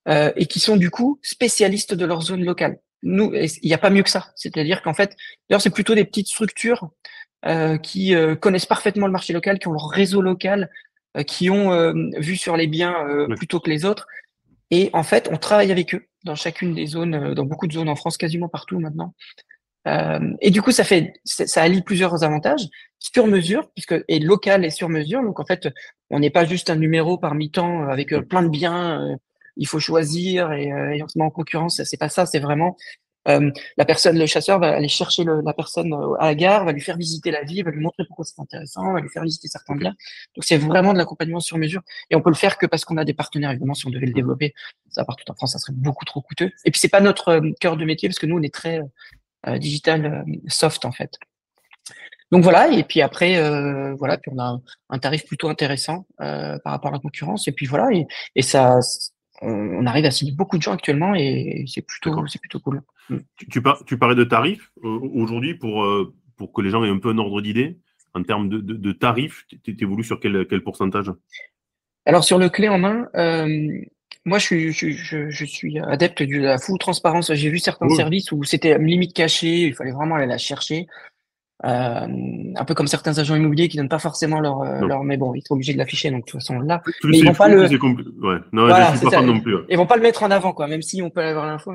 euh, 0.09 0.31
et 0.37 0.47
qui 0.47 0.61
sont 0.61 0.77
du 0.77 0.91
coup 0.91 1.19
spécialistes 1.23 1.95
de 1.95 2.05
leur 2.05 2.23
zone 2.23 2.45
locale. 2.45 2.79
Nous, 3.03 3.33
il 3.35 3.69
n'y 3.69 3.75
a 3.75 3.79
pas 3.79 3.91
mieux 3.91 4.03
que 4.03 4.11
ça. 4.11 4.33
C'est-à-dire 4.37 4.83
qu'en 4.83 4.95
fait, 4.95 5.17
d'ailleurs, 5.49 5.61
c'est 5.61 5.71
plutôt 5.71 5.95
des 5.95 6.05
petites 6.05 6.29
structures 6.29 6.91
euh, 7.45 7.79
qui 7.79 8.15
euh, 8.15 8.35
connaissent 8.35 8.67
parfaitement 8.67 9.07
le 9.07 9.13
marché 9.13 9.33
local, 9.33 9.59
qui 9.59 9.69
ont 9.69 9.73
leur 9.73 9.89
réseau 9.89 10.21
local, 10.21 10.71
qui 11.23 11.51
ont 11.51 11.73
euh, 11.73 11.93
vu 12.19 12.37
sur 12.37 12.57
les 12.57 12.67
biens 12.67 12.95
euh, 13.09 13.29
plutôt 13.37 13.61
que 13.61 13.71
les 13.71 13.85
autres. 13.85 14.07
Et 14.71 14.91
en 14.93 15.03
fait, 15.03 15.29
on 15.33 15.37
travaille 15.37 15.71
avec 15.73 15.95
eux 15.95 16.07
dans 16.25 16.35
chacune 16.35 16.75
des 16.75 16.87
zones, 16.87 17.15
euh, 17.15 17.35
dans 17.35 17.45
beaucoup 17.45 17.67
de 17.67 17.73
zones 17.73 17.89
en 17.89 17.97
France, 17.97 18.17
quasiment 18.17 18.49
partout 18.49 18.79
maintenant. 18.79 19.15
Euh, 19.87 20.35
et 20.41 20.51
du 20.51 20.63
coup, 20.63 20.73
ça 20.73 20.85
fait, 20.85 21.13
ça 21.25 21.63
allie 21.63 21.83
plusieurs 21.83 22.25
avantages 22.25 22.67
sur 22.99 23.27
mesure, 23.29 23.71
puisque 23.75 23.95
et 24.09 24.19
local 24.19 24.65
et 24.65 24.71
sur 24.71 24.89
mesure. 24.89 25.23
Donc 25.23 25.39
en 25.39 25.45
fait, 25.45 25.69
on 26.11 26.19
n'est 26.19 26.31
pas 26.31 26.45
juste 26.45 26.71
un 26.71 26.77
numéro 26.77 27.19
parmi 27.19 27.51
tant 27.51 27.89
avec 27.89 28.13
euh, 28.13 28.23
plein 28.23 28.43
de 28.43 28.49
biens. 28.49 29.01
Euh, 29.01 29.17
il 29.57 29.67
faut 29.67 29.79
choisir 29.79 30.53
et, 30.53 30.67
et 30.67 31.03
on 31.03 31.09
se 31.09 31.19
met 31.19 31.25
en 31.25 31.31
concurrence. 31.31 31.83
C'est 31.83 31.97
pas 31.97 32.11
ça. 32.11 32.27
C'est 32.27 32.41
vraiment 32.41 32.77
euh, 33.29 33.51
la 33.77 33.85
personne, 33.85 34.19
le 34.19 34.27
chasseur 34.27 34.59
va 34.59 34.75
aller 34.75 34.89
chercher 34.89 35.25
le, 35.25 35.41
la 35.43 35.53
personne 35.53 35.93
à 36.19 36.27
la 36.27 36.35
gare, 36.35 36.65
va 36.65 36.73
lui 36.73 36.81
faire 36.81 36.97
visiter 36.97 37.31
la 37.31 37.43
ville, 37.43 37.65
va 37.65 37.71
lui 37.71 37.81
montrer 37.81 38.05
pourquoi 38.07 38.25
c'est 38.25 38.41
intéressant, 38.41 38.93
va 38.93 39.01
lui 39.01 39.09
faire 39.09 39.25
visiter 39.25 39.49
certains 39.49 39.77
biens. 39.77 39.95
Donc 40.35 40.45
c'est 40.45 40.59
vraiment 40.59 40.93
de 40.93 40.99
l'accompagnement 40.99 41.41
sur 41.41 41.59
mesure. 41.59 41.83
Et 42.11 42.17
on 42.17 42.21
peut 42.21 42.31
le 42.31 42.37
faire 42.37 42.59
que 42.59 42.67
parce 42.67 42.85
qu'on 42.85 42.97
a 42.97 43.05
des 43.05 43.15
partenaires. 43.15 43.51
Évidemment, 43.51 43.75
si 43.75 43.87
on 43.87 43.91
devait 43.91 44.07
le 44.07 44.13
développer, 44.13 44.55
ça 44.91 45.05
partout 45.05 45.25
en 45.31 45.35
France, 45.35 45.53
ça 45.53 45.59
serait 45.59 45.75
beaucoup 45.75 46.05
trop 46.05 46.21
coûteux. 46.21 46.51
Et 46.65 46.71
puis 46.71 46.81
c'est 46.81 46.89
pas 46.89 47.01
notre 47.01 47.41
cœur 47.61 47.77
de 47.77 47.85
métier 47.85 48.09
parce 48.09 48.19
que 48.19 48.27
nous 48.27 48.37
on 48.37 48.43
est 48.43 48.55
très 48.55 48.81
euh, 49.49 49.59
digital 49.59 50.07
euh, 50.07 50.33
soft 50.49 50.85
en 50.85 50.93
fait. 50.93 51.19
Donc 52.33 52.43
voilà, 52.43 52.69
et 52.73 52.83
puis 52.83 53.01
après, 53.01 53.37
euh, 53.37 53.95
voilà, 53.95 54.19
puis 54.19 54.33
on 54.35 54.39
a 54.41 54.59
un, 54.91 54.99
tarif 54.99 55.25
plutôt 55.25 55.49
intéressant 55.49 56.07
par 56.19 56.61
rapport 56.65 56.89
à 56.89 56.95
la 56.95 56.99
concurrence, 56.99 57.47
et 57.47 57.53
puis 57.53 57.67
voilà, 57.67 57.89
et, 58.35 58.43
ça, 58.43 58.81
on, 59.43 59.87
arrive 59.87 60.07
à 60.07 60.11
signer 60.11 60.33
beaucoup 60.33 60.57
de 60.59 60.63
gens 60.63 60.73
actuellement, 60.73 61.15
et 61.15 61.65
c'est 61.69 61.83
plutôt, 61.83 62.27
c'est 62.27 62.41
plutôt 62.41 62.59
cool. 62.59 62.83
Mm. 63.11 63.17
Tu, 63.37 63.63
tu, 63.87 63.99
parlais 63.99 64.15
de 64.15 64.25
tarifs 64.25 64.71
aujourd'hui 64.83 65.55
pour 65.55 65.87
pour 66.37 66.53
que 66.53 66.61
les 66.61 66.71
gens 66.71 66.85
aient 66.85 66.91
un 66.91 66.99
peu 66.99 67.11
un 67.11 67.19
ordre 67.19 67.41
d'idée 67.41 67.79
en 68.15 68.23
termes 68.23 68.49
de, 68.49 68.59
de, 68.59 68.93
tarifs, 68.93 69.45
tu 69.63 69.77
évolues 69.79 70.05
sur 70.05 70.19
quel, 70.21 70.47
quel 70.49 70.63
pourcentage? 70.63 71.13
Alors 72.07 72.25
sur 72.25 72.39
le 72.39 72.49
clé 72.49 72.69
en 72.69 72.79
main, 72.79 73.09
moi, 74.27 74.41
je 74.41 74.45
suis, 74.45 74.73
je, 74.73 75.31
je, 75.31 75.45
suis 75.45 75.79
adepte 75.79 76.21
de 76.25 76.39
la 76.39 76.59
full 76.59 76.79
transparence. 76.79 77.33
J'ai 77.33 77.49
vu 77.49 77.61
certains 77.61 77.89
services 77.91 78.33
où 78.33 78.43
c'était 78.43 78.77
limite 78.77 79.15
caché, 79.15 79.69
il 79.69 79.75
fallait 79.75 79.93
vraiment 79.93 80.17
aller 80.17 80.27
la 80.27 80.37
chercher. 80.37 80.89
Euh, 81.65 82.07
un 82.55 82.65
peu 82.67 82.75
comme 82.75 82.87
certains 82.87 83.19
agents 83.19 83.35
immobiliers 83.35 83.69
qui 83.69 83.79
donnent 83.79 83.89
pas 83.89 83.99
forcément 83.99 84.41
leur, 84.41 84.61
euh, 84.61 84.87
leur 84.87 85.05
mais 85.05 85.17
bon, 85.17 85.35
ils 85.35 85.41
sont 85.41 85.55
obligés 85.55 85.73
de 85.73 85.79
l'afficher, 85.79 86.11
donc 86.11 86.27
de 86.27 86.31
toute 86.31 86.41
façon 86.41 86.61
là. 86.61 86.83
mais 87.05 87.19
ils 87.19 87.25
vont 87.25 87.33
pas 87.33 87.49
le. 87.49 87.63
Ouais. 87.63 88.39
Non, 88.53 88.67
voilà, 88.67 88.93
je 88.93 88.99
suis 88.99 89.09
pas 89.09 89.23
non 89.23 89.41
plus. 89.41 89.57
Ils 89.71 89.77
vont 89.79 89.87
pas 89.87 89.97
le 89.97 90.03
mettre 90.03 90.23
en 90.23 90.31
avant, 90.31 90.53
quoi, 90.53 90.69
même 90.69 90.83
si 90.83 91.01
on 91.01 91.09
peut 91.09 91.23
avoir 91.23 91.47
l'info. 91.47 91.73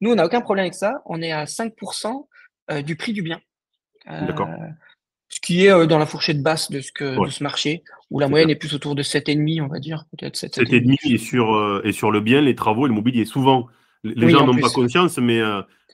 Nous, 0.00 0.10
on 0.10 0.16
n'a 0.16 0.26
aucun 0.26 0.40
problème 0.40 0.64
avec 0.64 0.74
ça. 0.74 1.00
On 1.06 1.22
est 1.22 1.30
à 1.30 1.44
5% 1.44 2.26
euh, 2.72 2.82
du 2.82 2.96
prix 2.96 3.12
du 3.12 3.22
bien. 3.22 3.40
D'accord 4.06 4.48
ce 5.32 5.38
qui 5.40 5.64
est 5.64 5.86
dans 5.86 5.98
la 5.98 6.06
fourchette 6.06 6.42
basse 6.42 6.72
de 6.72 6.80
ce, 6.80 6.90
que, 6.90 7.24
de 7.24 7.30
ce 7.30 7.44
marché, 7.44 7.84
où 8.10 8.18
la 8.18 8.26
moyenne 8.26 8.50
est 8.50 8.56
plus 8.56 8.74
autour 8.74 8.96
de 8.96 9.04
7,5, 9.04 9.62
on 9.62 9.68
va 9.68 9.78
dire. 9.78 10.04
Peut-être 10.10 10.34
7,5 10.34 10.96
et 11.04 11.18
sur, 11.18 11.80
et 11.84 11.92
sur 11.92 12.10
le 12.10 12.20
bien, 12.20 12.40
les 12.40 12.56
travaux 12.56 12.86
et 12.86 12.88
le 12.88 12.96
mobilier. 12.96 13.24
Souvent, 13.24 13.68
les 14.02 14.28
gens 14.28 14.44
n'ont 14.44 14.58
pas 14.58 14.70
conscience, 14.70 15.18
mais 15.18 15.40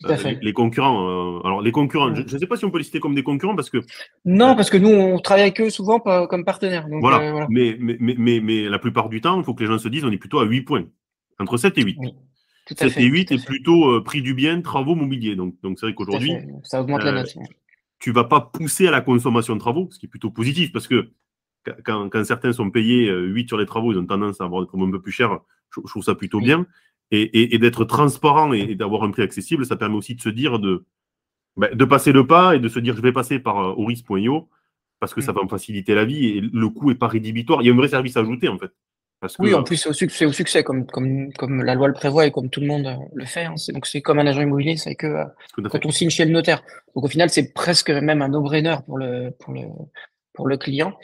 euh, 0.05 0.35
les, 0.43 0.53
concurrents. 0.53 1.41
alors, 1.45 1.63
les 1.63 1.73
concurrents, 1.73 2.15
je 2.15 2.23
ne 2.23 2.39
sais 2.39 2.47
pas 2.47 2.57
si 2.57 2.65
on 2.65 2.71
peut 2.71 2.79
les 2.79 2.85
citer 2.85 3.01
comme 3.01 3.15
des 3.15 3.23
concurrents 3.23 3.57
parce 3.57 3.71
que. 3.71 3.79
Non, 4.25 4.55
parce 4.55 4.71
que 4.71 4.77
nous, 4.77 4.91
on 4.91 5.19
travaille 5.19 5.45
avec 5.45 5.61
eux 5.61 5.71
souvent 5.71 6.01
pas, 6.01 6.27
comme 6.27 6.45
partenaires. 6.45 6.87
voilà. 7.01 7.47
Mais, 7.49 7.77
mais, 7.79 7.97
mais, 8.01 8.41
mais, 8.41 8.69
la 8.69 8.79
plupart 8.79 9.09
du 9.09 9.21
temps, 9.21 9.39
il 9.39 9.45
faut 9.45 9.55
que 9.55 9.63
les 9.63 9.69
gens 9.69 9.79
se 9.79 9.89
disent 9.89 10.05
on 10.05 10.13
est 10.13 10.19
plutôt 10.19 10.39
à 10.39 10.45
8 10.45 10.63
points. 10.63 10.85
Entre 11.39 11.57
7 11.57 11.79
et 11.79 11.83
8. 11.83 11.99
7 12.77 12.97
et 12.99 13.05
8 13.05 13.33
est 13.33 13.45
plutôt 13.45 14.01
prix 14.03 14.23
du 14.23 14.35
bien, 14.35 14.61
travaux, 14.61 14.95
mobilier. 14.95 15.37
Donc, 15.37 15.55
donc 15.63 15.79
c'est 15.79 15.87
vrai 15.87 15.95
qu'aujourd'hui. 15.95 16.35
Ça 16.63 16.81
augmente 16.81 17.05
la 17.05 17.13
note 17.13 17.37
tu 17.99 18.13
vas 18.13 18.25
pas 18.25 18.41
pousser 18.41 18.87
à 18.89 18.91
la 18.91 19.01
consommation 19.01 19.55
de 19.55 19.61
travaux, 19.61 19.89
ce 19.91 19.99
qui 19.99 20.07
est 20.07 20.09
plutôt 20.09 20.31
positif 20.31 20.73
parce 20.73 20.87
que 20.87 21.11
quand, 21.85 22.25
certains 22.25 22.53
sont 22.53 22.71
payés 22.71 23.11
8 23.11 23.45
euh, 23.45 23.49
sur 23.49 23.59
les 23.59 23.67
travaux, 23.67 23.93
ils 23.93 23.99
ont 23.99 24.07
tendance 24.07 24.41
à 24.41 24.45
avoir 24.45 24.63
des 24.63 24.69
travaux 24.69 24.87
un 24.87 24.91
peu 24.91 25.01
plus 25.01 25.13
chers. 25.13 25.41
Je, 25.71 25.81
trouve 25.81 26.05
ça 26.05 26.15
plutôt 26.15 26.41
bien. 26.41 26.67
Et, 27.13 27.59
d'être 27.59 27.85
transparent 27.85 28.53
et, 28.53 28.75
d'avoir 28.75 29.05
un 29.05 29.11
prix 29.11 29.23
accessible, 29.23 29.65
ça 29.65 29.77
permet 29.77 29.97
aussi 29.97 30.17
de 30.17 30.21
se 30.21 30.29
dire 30.29 30.59
de, 30.59 30.85
ben, 31.57 31.73
de 31.73 31.85
passer 31.85 32.13
le 32.13 32.27
pas 32.27 32.57
et 32.57 32.59
de 32.59 32.69
se 32.69 32.81
dire 32.81 32.97
je 32.97 33.03
vais 33.03 33.13
passer 33.13 33.39
par 33.39 33.59
euh, 33.59 33.75
Oris.io 33.77 34.49
parce 34.99 35.15
que 35.15 35.21
ça 35.21 35.33
mm. 35.33 35.37
va 35.37 35.43
me 35.45 35.49
faciliter 35.49 35.95
la 35.95 36.05
vie 36.05 36.27
et 36.27 36.41
le 36.41 36.69
coût 36.69 36.91
est 36.91 36.97
pas 36.97 37.07
rédhibitoire. 37.07 37.63
Il 37.63 37.67
y 37.67 37.71
a 37.71 37.73
un 37.73 37.77
vrai 37.77 37.89
service 37.89 38.17
ajouté 38.17 38.49
en 38.49 38.59
fait 38.59 38.73
oui, 39.39 39.55
en 39.55 39.63
plus, 39.63 39.77
c'est 39.77 40.27
au, 40.27 40.33
succès, 40.33 40.63
comme, 40.63 40.87
comme, 40.87 41.33
comme 41.33 41.63
la 41.65 41.75
loi 41.75 41.89
le 41.89 41.95
prévoit 41.95 42.27
et 42.27 42.31
comme 42.31 42.51
tout 42.51 42.61
le 42.61 42.67
monde 42.67 42.87
euh, 42.87 42.97
le 43.15 43.25
fait. 43.25 43.45
Hein. 43.45 43.55
donc, 43.73 43.87
c'est 43.87 44.03
comme 44.03 44.19
un 44.19 44.27
agent 44.27 44.43
immobilier, 44.43 44.77
c'est 44.77 44.95
que 44.95 45.07
euh, 45.07 45.69
quand 45.71 45.87
on 45.87 45.91
signe 45.91 46.11
chez 46.11 46.25
le 46.25 46.33
notaire. 46.33 46.63
Donc, 46.95 47.05
au 47.05 47.09
final, 47.09 47.31
c'est 47.31 47.53
presque 47.55 47.91
même 47.91 48.21
un 48.21 48.29
no-brainer 48.29 48.77
pour 48.85 48.99
le, 48.99 49.31
pour 49.39 49.55
le, 49.55 49.63
pour 50.35 50.47
le 50.47 50.59
client. 50.59 50.99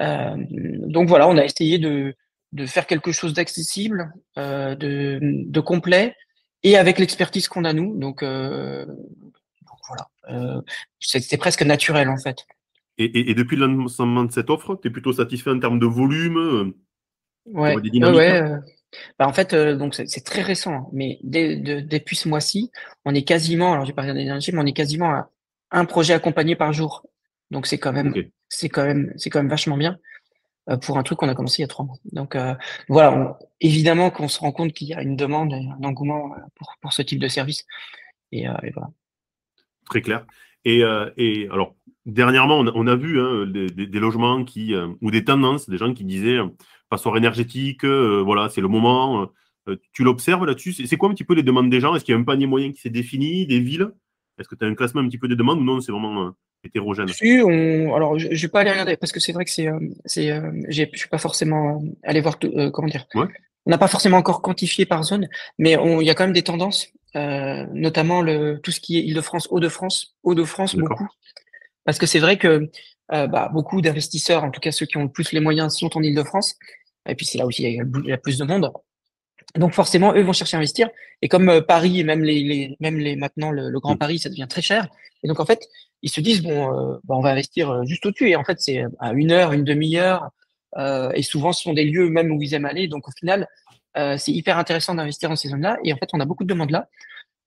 Euh, 0.00 0.36
donc, 0.48 1.08
voilà, 1.08 1.28
on 1.28 1.36
a 1.36 1.44
essayé 1.44 1.78
de, 1.78 2.14
de 2.52 2.66
faire 2.66 2.86
quelque 2.86 3.12
chose 3.12 3.34
d'accessible, 3.34 4.12
de, 4.36 5.18
de 5.20 5.60
complet 5.60 6.14
et 6.62 6.76
avec 6.76 6.98
l'expertise 6.98 7.48
qu'on 7.48 7.64
a 7.64 7.72
nous. 7.72 7.98
Donc, 7.98 8.22
voilà, 8.22 10.08
c'est 11.00 11.36
presque 11.36 11.62
naturel 11.62 12.08
en 12.08 12.16
fait. 12.16 12.46
Et, 12.98 13.30
et, 13.30 13.34
depuis 13.34 13.56
le 13.56 13.66
lancement 13.66 14.24
de 14.24 14.32
cette 14.32 14.48
offre, 14.48 14.78
tu 14.80 14.88
es 14.88 14.90
plutôt 14.90 15.12
satisfait 15.12 15.50
en 15.50 15.58
termes 15.58 15.78
de 15.78 15.86
volume 15.86 16.72
Ouais, 17.46 17.76
ouais, 17.76 18.42
euh, 18.42 18.58
bah, 19.18 19.28
en 19.28 19.32
fait, 19.32 19.52
euh, 19.52 19.76
donc 19.76 19.94
c'est 19.94 20.24
très 20.24 20.42
récent, 20.42 20.72
hein, 20.72 20.86
mais 20.92 21.18
dès, 21.22 21.56
depuis 21.56 22.16
ce 22.16 22.28
mois-ci, 22.28 22.72
on 23.04 23.14
est 23.14 23.22
quasiment, 23.22 23.72
alors 23.72 23.84
j'ai 23.84 23.92
pas 23.92 24.02
regardé 24.02 24.22
d'énergie, 24.22 24.50
mais 24.52 24.60
on 24.60 24.66
est 24.66 24.72
quasiment 24.72 25.10
à 25.10 25.30
un 25.70 25.84
projet 25.84 26.12
accompagné 26.12 26.56
par 26.56 26.72
jour. 26.72 27.06
Donc 27.52 27.66
c'est 27.66 27.78
quand 27.78 27.92
même, 27.92 28.12
c'est 28.48 28.68
quand 28.68 28.84
même, 28.84 29.12
c'est 29.16 29.30
quand 29.30 29.38
même 29.38 29.48
vachement 29.48 29.76
bien 29.76 29.92
euh, 29.92 29.96
pour 30.82 30.98
un 30.98 31.02
truc 31.02 31.18
qu'on 31.18 31.28
a 31.28 31.34
commencé 31.34 31.60
il 31.60 31.62
y 31.62 31.64
a 31.64 31.68
trois 31.68 31.84
mois. 31.84 31.96
Donc 32.12 32.36
voilà, 32.88 33.38
évidemment 33.60 34.10
qu'on 34.10 34.28
se 34.28 34.40
rend 34.40 34.52
compte 34.52 34.72
qu'il 34.72 34.88
y 34.88 34.94
a 34.94 35.02
une 35.02 35.16
demande, 35.16 35.52
et 35.52 35.68
un 35.78 35.84
engouement 35.84 36.34
pour, 36.56 36.74
pour 36.80 36.92
ce 36.92 37.02
type 37.02 37.20
de 37.20 37.28
service. 37.28 37.64
Et, 38.32 38.46
voilà. 38.74 38.90
Très 39.86 40.02
clair. 40.02 40.26
Et, 40.64 40.82
et 41.16 41.48
alors, 41.52 41.76
dernièrement, 42.04 42.58
on 42.58 42.86
a, 42.86 42.96
vu 42.96 43.20
hein, 43.20 43.46
des, 43.46 44.00
logements 44.00 44.44
qui, 44.44 44.74
ou 45.00 45.10
des 45.10 45.24
tendances, 45.24 45.68
des 45.68 45.78
gens 45.78 45.94
qui 45.94 46.04
disaient 46.04 46.40
passoire 46.88 47.16
énergétique, 47.16 47.84
euh, 47.84 48.22
voilà, 48.24 48.48
c'est 48.48 48.60
le 48.60 48.68
moment. 48.68 49.22
Euh, 49.22 49.26
euh, 49.68 49.76
tu 49.92 50.04
l'observes 50.04 50.44
là-dessus? 50.46 50.72
C'est 50.72 50.96
quoi 50.96 51.08
un 51.08 51.12
petit 51.12 51.24
peu 51.24 51.34
les 51.34 51.42
demandes 51.42 51.70
des 51.70 51.80
gens? 51.80 51.94
Est-ce 51.94 52.04
qu'il 52.04 52.14
y 52.14 52.16
a 52.16 52.20
un 52.20 52.24
panier 52.24 52.46
moyen 52.46 52.72
qui 52.72 52.80
s'est 52.80 52.90
défini, 52.90 53.46
des 53.46 53.60
villes? 53.60 53.92
Est-ce 54.38 54.48
que 54.48 54.54
tu 54.54 54.64
as 54.64 54.68
un 54.68 54.74
classement 54.74 55.00
un 55.00 55.08
petit 55.08 55.18
peu 55.18 55.28
des 55.28 55.36
demandes 55.36 55.64
non? 55.64 55.80
C'est 55.80 55.92
vraiment 55.92 56.32
hétérogène 56.66 57.08
Si, 57.08 57.40
on... 57.44 57.94
alors 57.94 58.18
je 58.18 58.28
ne 58.28 58.36
vais 58.36 58.48
pas 58.48 58.60
aller 58.60 58.70
regarder 58.70 58.96
parce 58.96 59.12
que 59.12 59.20
c'est 59.20 59.32
vrai 59.32 59.44
que 59.44 59.50
c'est, 59.50 59.68
c'est, 60.04 60.28
je 60.68 60.82
ne 60.82 60.96
suis 60.96 61.08
pas 61.08 61.18
forcément 61.18 61.82
allé 62.02 62.20
voir 62.20 62.38
tout, 62.38 62.52
comment 62.72 62.88
dire. 62.88 63.06
On 63.14 63.70
n'a 63.70 63.78
pas 63.78 63.88
forcément 63.88 64.18
encore 64.18 64.42
quantifié 64.42 64.86
par 64.86 65.02
zone, 65.02 65.28
mais 65.58 65.72
il 65.72 66.06
y 66.06 66.10
a 66.10 66.14
quand 66.14 66.24
même 66.24 66.32
des 66.32 66.42
tendances, 66.42 66.92
notamment 67.14 68.22
le, 68.22 68.60
tout 68.62 68.70
ce 68.70 68.80
qui 68.80 68.98
est 68.98 69.02
Île-de-France, 69.02 69.48
Hauts-de-France, 69.50 70.14
Hauts-de-France 70.22 70.76
beaucoup, 70.76 71.08
parce 71.84 71.98
que 71.98 72.06
c'est 72.06 72.18
vrai 72.18 72.36
que 72.36 72.68
euh, 73.12 73.26
bah, 73.28 73.48
beaucoup 73.52 73.80
d'investisseurs, 73.80 74.44
en 74.44 74.50
tout 74.50 74.60
cas 74.60 74.72
ceux 74.72 74.86
qui 74.86 74.96
ont 74.96 75.04
le 75.04 75.08
plus 75.08 75.32
les 75.32 75.40
moyens, 75.40 75.74
sont 75.76 75.96
en 75.96 76.02
Ile-de-France. 76.02 76.56
Et 77.08 77.14
puis 77.14 77.24
c'est 77.24 77.38
là 77.38 77.46
aussi 77.46 77.62
il 77.62 78.06
y, 78.06 78.12
a, 78.12 78.18
plus 78.18 78.38
de 78.38 78.44
monde. 78.44 78.70
Donc 79.54 79.72
forcément, 79.72 80.12
eux 80.14 80.22
vont 80.22 80.32
chercher 80.32 80.56
à 80.56 80.58
investir. 80.58 80.88
Et 81.22 81.28
comme 81.28 81.48
euh, 81.48 81.60
Paris 81.60 82.00
et 82.00 82.04
même 82.04 82.22
les, 82.22 82.42
les 82.42 82.76
même 82.80 82.98
les 82.98 83.16
maintenant 83.16 83.50
le, 83.50 83.70
Grand 83.80 83.94
mm. 83.94 83.98
Paris, 83.98 84.18
ça 84.18 84.28
devient 84.28 84.46
très 84.48 84.62
cher. 84.62 84.88
Et 85.22 85.28
donc 85.28 85.40
en 85.40 85.46
fait, 85.46 85.66
ils 86.02 86.10
se 86.10 86.20
disent 86.20 86.42
bon, 86.42 86.72
euh, 86.72 86.98
bah, 87.04 87.14
on 87.16 87.20
va 87.20 87.30
investir 87.30 87.84
juste 87.86 88.04
au-dessus. 88.06 88.28
Et 88.28 88.36
en 88.36 88.44
fait, 88.44 88.60
c'est 88.60 88.84
à 88.98 89.12
une 89.12 89.30
heure, 89.30 89.52
une 89.52 89.64
demi-heure. 89.64 90.30
et 91.14 91.22
souvent, 91.22 91.52
ce 91.52 91.62
sont 91.62 91.72
des 91.72 91.84
lieux 91.84 92.10
même 92.10 92.30
où 92.32 92.42
ils 92.42 92.54
aiment 92.54 92.66
aller. 92.66 92.88
Donc 92.88 93.08
au 93.08 93.12
final, 93.12 93.48
c'est 94.18 94.32
hyper 94.32 94.58
intéressant 94.58 94.94
d'investir 94.94 95.30
dans 95.30 95.36
ces 95.36 95.48
zones-là. 95.48 95.78
Et 95.84 95.92
en 95.92 95.96
fait, 95.96 96.10
on 96.12 96.20
a 96.20 96.26
beaucoup 96.26 96.44
de 96.44 96.48
demandes 96.48 96.70
là. 96.70 96.88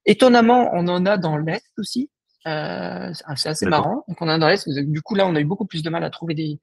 Étonnamment, 0.05 0.71
on 0.73 0.87
en 0.87 1.05
a 1.05 1.17
dans 1.17 1.37
l'Est 1.37 1.71
aussi. 1.77 2.09
Euh, 2.47 3.11
c'est 3.35 3.49
assez 3.49 3.65
marrant. 3.65 4.03
Donc, 4.07 4.21
on 4.21 4.27
a 4.27 4.37
dans 4.37 4.47
l'Est, 4.47 4.67
du 4.67 5.01
coup, 5.01 5.15
là, 5.15 5.27
on 5.27 5.35
a 5.35 5.39
eu 5.39 5.45
beaucoup 5.45 5.65
plus 5.65 5.83
de 5.83 5.89
mal 5.89 6.03
à 6.03 6.09
trouver 6.09 6.33
des, 6.33 6.59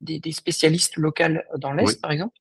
des, 0.00 0.18
des 0.18 0.32
spécialistes 0.32 0.96
locaux 0.96 1.24
dans 1.58 1.72
l'Est, 1.72 2.00
par 2.00 2.10
exemple. 2.10 2.34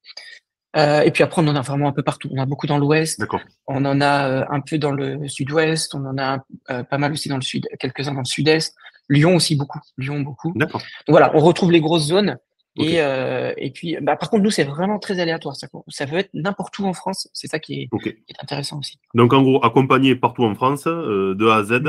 Euh, 0.77 1.01
et 1.01 1.11
puis 1.11 1.23
après, 1.23 1.41
on 1.41 1.47
en 1.47 1.55
a 1.55 1.61
vraiment 1.61 1.87
un 1.87 1.91
peu 1.91 2.03
partout. 2.03 2.29
On 2.31 2.41
a 2.41 2.45
beaucoup 2.45 2.67
dans 2.67 2.77
l'Ouest. 2.77 3.23
On 3.67 3.83
en 3.85 3.99
a 3.99 4.29
euh, 4.29 4.45
un 4.49 4.61
peu 4.61 4.77
dans 4.77 4.91
le 4.91 5.27
Sud-Ouest. 5.27 5.95
On 5.95 6.05
en 6.05 6.17
a 6.17 6.43
euh, 6.69 6.83
pas 6.83 6.97
mal 6.97 7.11
aussi 7.11 7.29
dans 7.29 7.35
le 7.35 7.41
Sud, 7.41 7.67
quelques-uns 7.79 8.13
dans 8.13 8.19
le 8.19 8.25
Sud-Est. 8.25 8.75
Lyon 9.09 9.35
aussi 9.35 9.55
beaucoup. 9.55 9.79
Lyon 9.97 10.21
beaucoup. 10.21 10.53
Donc 10.53 10.71
voilà, 11.07 11.31
on 11.35 11.39
retrouve 11.39 11.71
les 11.71 11.81
grosses 11.81 12.07
zones. 12.07 12.37
Et, 12.79 13.01
euh, 13.01 13.53
et 13.57 13.71
puis, 13.71 13.97
bah, 14.01 14.15
par 14.15 14.29
contre, 14.29 14.43
nous, 14.43 14.51
c'est 14.51 14.65
vraiment 14.65 14.99
très 14.99 15.19
aléatoire. 15.19 15.55
Ça, 15.55 15.67
ça 15.87 16.05
peut 16.05 16.17
être 16.17 16.29
n'importe 16.35 16.77
où 16.77 16.85
en 16.85 16.93
France. 16.93 17.27
C'est 17.33 17.47
ça 17.47 17.57
qui 17.57 17.81
est, 17.81 17.99
qui 18.03 18.09
est, 18.09 18.43
intéressant 18.43 18.77
aussi. 18.77 18.99
Donc, 19.15 19.33
en 19.33 19.41
gros, 19.41 19.65
accompagné 19.65 20.15
partout 20.15 20.43
en 20.43 20.53
France, 20.53 20.83
de 20.83 21.47
A 21.47 21.55
à 21.55 21.63
Z. 21.63 21.81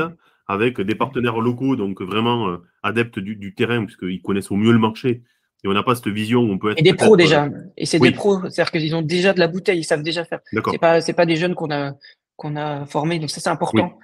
Avec 0.51 0.81
des 0.81 0.95
partenaires 0.95 1.39
locaux, 1.39 1.75
donc 1.75 2.01
vraiment 2.01 2.57
adeptes 2.81 3.19
du, 3.19 3.53
terrain, 3.53 3.85
puisqu'ils 3.85 4.23
connaissent 4.23 4.49
au 4.49 4.55
mieux 4.55 4.71
le 4.71 4.79
marché. 4.79 5.21
Et 5.63 5.67
on 5.67 5.73
n'a 5.73 5.83
pas 5.83 5.95
cette 5.95 6.07
vision 6.07 6.41
où 6.41 6.51
on 6.51 6.57
peut 6.57 6.71
être. 6.71 6.79
Et 6.79 6.83
des 6.83 6.93
pros 6.93 7.17
déjà. 7.17 7.45
Euh, 7.45 7.49
et 7.77 7.85
c'est 7.85 7.99
des 7.99 8.11
pros, 8.11 8.41
c'est-à-dire 8.49 8.71
qu'ils 8.71 8.95
ont 8.95 9.01
déjà 9.01 9.33
de 9.33 9.39
la 9.39 9.47
bouteille, 9.47 9.79
ils 9.79 9.83
savent 9.83 10.03
déjà 10.03 10.25
faire. 10.25 10.39
C'est 10.51 10.79
pas, 10.79 11.01
c'est 11.01 11.13
pas 11.13 11.25
des 11.25 11.35
jeunes 11.35 11.55
qu'on 11.55 11.71
a, 11.71 11.93
qu'on 12.35 12.55
a 12.55 12.85
formés, 12.85 13.19
donc 13.19 13.29
ça 13.29 13.41
c'est 13.41 13.49
important. 13.49 13.97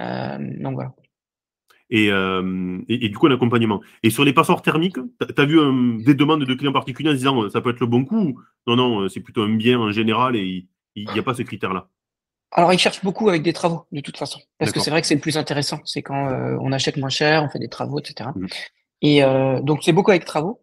Euh, 0.00 0.38
donc 0.60 0.74
voilà. 0.74 0.92
Et, 1.90 2.06
et, 2.06 3.08
du 3.10 3.18
coup, 3.18 3.26
un 3.26 3.34
accompagnement. 3.34 3.82
Et 4.02 4.08
sur 4.08 4.24
les 4.24 4.32
passoires 4.32 4.62
thermiques, 4.62 4.96
tu 4.96 5.42
as, 5.42 5.44
vu 5.44 5.58
des 6.02 6.14
demandes 6.14 6.42
de 6.42 6.54
clients 6.54 6.72
particuliers 6.72 7.10
en 7.10 7.14
disant 7.14 7.50
ça 7.50 7.60
peut 7.60 7.68
être 7.68 7.80
le 7.80 7.86
bon 7.86 8.06
coup 8.06 8.40
Non, 8.66 8.76
non, 8.76 9.08
c'est 9.10 9.20
plutôt 9.20 9.42
un 9.42 9.54
bien 9.54 9.78
en 9.78 9.90
général 9.90 10.34
et 10.34 10.66
il 10.94 11.10
n'y 11.10 11.18
a 11.18 11.22
pas 11.22 11.34
ce 11.34 11.42
critère-là. 11.42 11.88
Alors, 12.52 12.72
ils 12.72 12.78
cherchent 12.78 13.02
beaucoup 13.02 13.30
avec 13.30 13.42
des 13.42 13.54
travaux, 13.54 13.86
de 13.92 14.00
toute 14.00 14.18
façon. 14.18 14.38
Parce 14.58 14.72
que 14.72 14.80
c'est 14.80 14.90
vrai 14.90 15.00
que 15.00 15.06
c'est 15.06 15.14
le 15.14 15.20
plus 15.20 15.38
intéressant. 15.38 15.80
C'est 15.84 16.02
quand 16.02 16.28
euh, 16.28 16.56
on 16.60 16.70
achète 16.70 16.98
moins 16.98 17.08
cher, 17.08 17.42
on 17.42 17.48
fait 17.48 17.58
des 17.58 17.68
travaux, 17.68 17.98
etc. 17.98 18.28
Et 19.00 19.24
euh, 19.24 19.60
donc, 19.62 19.82
c'est 19.82 19.92
beaucoup 19.92 20.10
avec 20.10 20.26
travaux. 20.26 20.60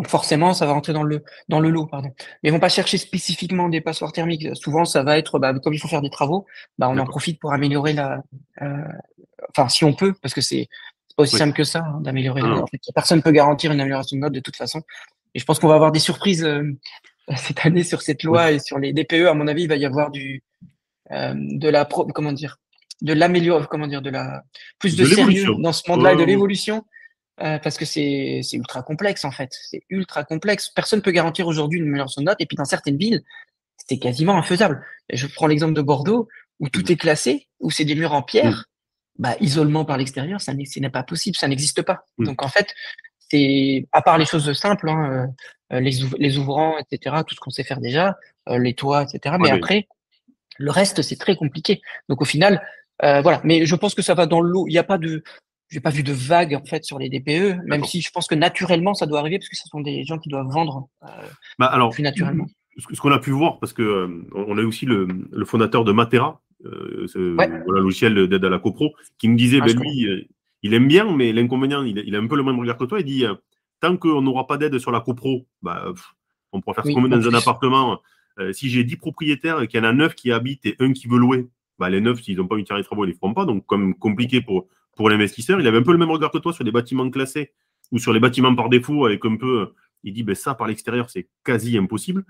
Donc, 0.00 0.08
forcément, 0.08 0.54
ça 0.54 0.64
va 0.64 0.72
rentrer 0.72 0.94
dans 0.94 1.02
le, 1.02 1.22
dans 1.50 1.60
le 1.60 1.68
lot, 1.68 1.84
pardon. 1.84 2.08
Mais 2.42 2.48
ils 2.48 2.52
vont 2.52 2.58
pas 2.58 2.70
chercher 2.70 2.96
spécifiquement 2.96 3.68
des 3.68 3.82
passoires 3.82 4.12
thermiques. 4.12 4.56
Souvent, 4.56 4.86
ça 4.86 5.02
va 5.02 5.18
être, 5.18 5.38
bah, 5.38 5.52
comme 5.52 5.74
il 5.74 5.78
faut 5.78 5.88
faire 5.88 6.00
des 6.00 6.08
travaux, 6.08 6.46
bah, 6.78 6.88
on 6.88 6.96
en 6.96 7.04
profite 7.04 7.38
pour 7.38 7.52
améliorer 7.52 7.92
la, 7.92 8.22
euh, 8.62 8.66
enfin, 9.50 9.68
si 9.68 9.84
on 9.84 9.92
peut, 9.92 10.14
parce 10.22 10.32
que 10.32 10.40
c'est 10.40 10.68
pas 11.18 11.24
aussi 11.24 11.36
simple 11.36 11.52
que 11.54 11.64
ça, 11.64 11.80
hein, 11.80 12.00
d'améliorer 12.00 12.40
la 12.40 12.48
note. 12.48 12.68
Personne 12.94 13.20
peut 13.20 13.30
garantir 13.30 13.72
une 13.72 13.80
amélioration 13.82 14.16
de 14.16 14.22
note 14.22 14.32
de 14.32 14.40
toute 14.40 14.56
façon. 14.56 14.80
Et 15.34 15.38
je 15.38 15.44
pense 15.44 15.58
qu'on 15.58 15.68
va 15.68 15.74
avoir 15.74 15.92
des 15.92 15.98
surprises 15.98 16.44
euh, 16.44 16.62
cette 17.36 17.66
année 17.66 17.84
sur 17.84 18.00
cette 18.00 18.22
loi 18.22 18.52
et 18.52 18.58
sur 18.58 18.78
les 18.78 18.94
DPE. 18.94 19.26
À 19.28 19.34
mon 19.34 19.48
avis, 19.48 19.64
il 19.64 19.68
va 19.68 19.76
y 19.76 19.84
avoir 19.84 20.10
du, 20.10 20.42
euh, 21.12 21.34
de 21.36 21.68
la 21.68 21.84
pro, 21.84 22.06
comment 22.06 22.32
dire 22.32 22.56
de 23.02 23.14
l'amélioration 23.14 23.66
comment 23.70 23.86
dire 23.86 24.02
de 24.02 24.10
la 24.10 24.44
plus 24.78 24.94
de, 24.94 25.06
sérieux 25.06 25.46
dans 25.58 25.72
ce 25.72 25.90
monde-là 25.90 26.12
et 26.12 26.16
de 26.16 26.22
l'évolution 26.22 26.84
euh, 27.42 27.58
parce 27.58 27.76
que 27.76 27.84
c'est 27.84 28.42
ultra 28.52 28.82
complexe 28.82 29.24
en 29.24 29.30
fait 29.30 29.50
c'est 29.70 29.82
ultra 29.88 30.24
complexe 30.24 30.68
personne 30.68 31.02
peut 31.02 31.10
garantir 31.10 31.46
aujourd'hui 31.46 31.78
une 31.78 31.92
de 31.92 32.22
note 32.22 32.36
et 32.38 32.46
puis 32.46 32.56
dans 32.56 32.64
certaines 32.64 32.96
villes 32.96 33.22
c'est 33.88 33.98
quasiment 33.98 34.36
infaisable 34.36 34.84
je 35.12 35.26
prends 35.26 35.46
l'exemple 35.46 35.74
de 35.74 35.82
Bordeaux 35.82 36.28
où 36.58 36.68
tout 36.68 36.82
mm. 36.82 36.92
est 36.92 36.96
classé 36.96 37.48
où 37.60 37.70
c'est 37.70 37.84
des 37.84 37.94
murs 37.94 38.12
en 38.12 38.22
pierre 38.22 38.68
mm. 39.18 39.22
bah 39.22 39.36
isolement 39.40 39.84
par 39.84 39.96
l'extérieur 39.96 40.40
ça 40.40 40.54
n'est 40.54 40.90
pas 40.90 41.02
possible 41.02 41.36
ça 41.36 41.48
n'existe 41.48 41.82
pas 41.82 42.04
mm. 42.18 42.26
donc 42.26 42.42
en 42.42 42.48
fait 42.48 42.74
c'est 43.30 43.86
à 43.92 44.02
part 44.02 44.18
les 44.18 44.26
choses 44.26 44.52
simples 44.52 44.88
hein, 44.88 45.28
euh, 45.72 45.80
les, 45.80 45.98
les 46.18 46.38
ouvrants 46.38 46.76
etc 46.78 47.16
tout 47.26 47.34
ce 47.34 47.40
qu'on 47.40 47.50
sait 47.50 47.64
faire 47.64 47.80
déjà 47.80 48.16
les 48.48 48.74
toits 48.74 49.04
etc 49.04 49.36
mais 49.38 49.50
après 49.50 49.86
le 50.60 50.70
reste, 50.70 51.00
c'est 51.02 51.18
très 51.18 51.36
compliqué. 51.36 51.80
Donc 52.08 52.20
au 52.20 52.26
final, 52.26 52.62
euh, 53.02 53.22
voilà. 53.22 53.40
Mais 53.44 53.64
je 53.64 53.74
pense 53.74 53.94
que 53.94 54.02
ça 54.02 54.14
va 54.14 54.26
dans 54.26 54.42
l'eau. 54.42 54.66
Il 54.68 54.72
n'y 54.72 54.78
a 54.78 54.84
pas 54.84 54.98
de, 54.98 55.24
j'ai 55.70 55.80
pas 55.80 55.90
vu 55.90 56.02
de 56.02 56.12
vague 56.12 56.54
en 56.54 56.64
fait 56.64 56.84
sur 56.84 56.98
les 56.98 57.08
DPE, 57.08 57.64
même 57.66 57.84
si 57.84 58.00
je 58.00 58.10
pense 58.10 58.26
que 58.26 58.34
naturellement 58.34 58.94
ça 58.94 59.06
doit 59.06 59.20
arriver 59.20 59.38
parce 59.38 59.48
que 59.48 59.56
ce 59.56 59.68
sont 59.68 59.80
des 59.80 60.04
gens 60.04 60.18
qui 60.18 60.28
doivent 60.28 60.48
vendre. 60.48 60.88
Euh, 61.02 61.06
bah 61.58 61.66
alors, 61.66 61.90
plus 61.90 62.02
naturellement. 62.02 62.46
Ce 62.76 63.00
qu'on 63.00 63.10
a 63.10 63.18
pu 63.18 63.30
voir, 63.30 63.58
parce 63.58 63.72
que 63.72 63.82
euh, 63.82 64.28
on 64.34 64.56
a 64.56 64.62
aussi 64.62 64.86
le, 64.86 65.06
fondateur 65.44 65.84
de 65.84 65.92
Matera, 65.92 66.40
ce 66.64 67.70
logiciel 67.70 68.28
d'aide 68.28 68.44
à 68.44 68.48
la 68.48 68.58
copro, 68.58 68.92
qui 69.18 69.28
me 69.28 69.36
disait, 69.36 69.58
ah, 69.60 69.66
ben, 69.66 69.78
lui, 69.78 70.28
il 70.62 70.74
aime 70.74 70.88
bien, 70.88 71.14
mais 71.14 71.32
l'inconvénient, 71.32 71.82
il, 71.82 72.14
a 72.14 72.18
un 72.18 72.26
peu 72.26 72.36
le 72.36 72.42
même 72.42 72.58
regard 72.58 72.78
que 72.78 72.84
toi. 72.84 73.00
Il 73.00 73.06
dit, 73.06 73.24
tant 73.80 73.96
qu'on 73.96 74.22
n'aura 74.22 74.46
pas 74.46 74.56
d'aide 74.56 74.78
sur 74.78 74.92
la 74.92 75.00
copro, 75.00 75.46
bah, 75.62 75.92
on 76.52 76.60
pourra 76.60 76.74
faire 76.74 76.86
ce 76.86 76.92
qu'on 76.92 77.02
veut 77.02 77.08
dans 77.08 77.28
un 77.28 77.34
appartement 77.34 78.00
euh, 78.38 78.52
si 78.52 78.70
j'ai 78.70 78.84
10 78.84 78.96
propriétaires 78.96 79.60
et 79.60 79.68
qu'il 79.68 79.78
y 79.78 79.82
en 79.82 79.88
a 79.88 79.92
9 79.92 80.14
qui 80.14 80.32
habitent 80.32 80.64
et 80.64 80.76
un 80.80 80.92
qui 80.92 81.08
veut 81.08 81.18
louer, 81.18 81.48
bah, 81.78 81.90
les 81.90 82.00
9, 82.00 82.22
s'ils 82.22 82.36
n'ont 82.36 82.46
pas 82.46 82.56
une 82.56 82.64
de 82.64 82.82
travaux, 82.82 83.04
ils 83.04 83.08
ne 83.08 83.12
les 83.12 83.18
feront 83.18 83.34
pas. 83.34 83.44
Donc, 83.44 83.66
comme 83.66 83.94
compliqué 83.94 84.40
pour, 84.40 84.66
pour 85.00 85.08
l'investisseur. 85.08 85.58
Il 85.58 85.66
avait 85.66 85.78
un 85.78 85.82
peu 85.82 85.92
le 85.92 85.98
même 85.98 86.10
regard 86.10 86.30
que 86.30 86.36
toi 86.36 86.52
sur 86.52 86.62
les 86.62 86.72
bâtiments 86.72 87.08
classés 87.08 87.54
ou 87.90 87.98
sur 87.98 88.12
les 88.12 88.20
bâtiments 88.20 88.54
par 88.54 88.68
défaut, 88.68 89.06
avec 89.06 89.24
un 89.24 89.36
peu. 89.38 89.72
Il 90.02 90.12
dit, 90.12 90.22
ben, 90.22 90.34
ça, 90.34 90.54
par 90.54 90.66
l'extérieur, 90.66 91.08
c'est 91.08 91.26
quasi 91.42 91.78
impossible. 91.78 92.22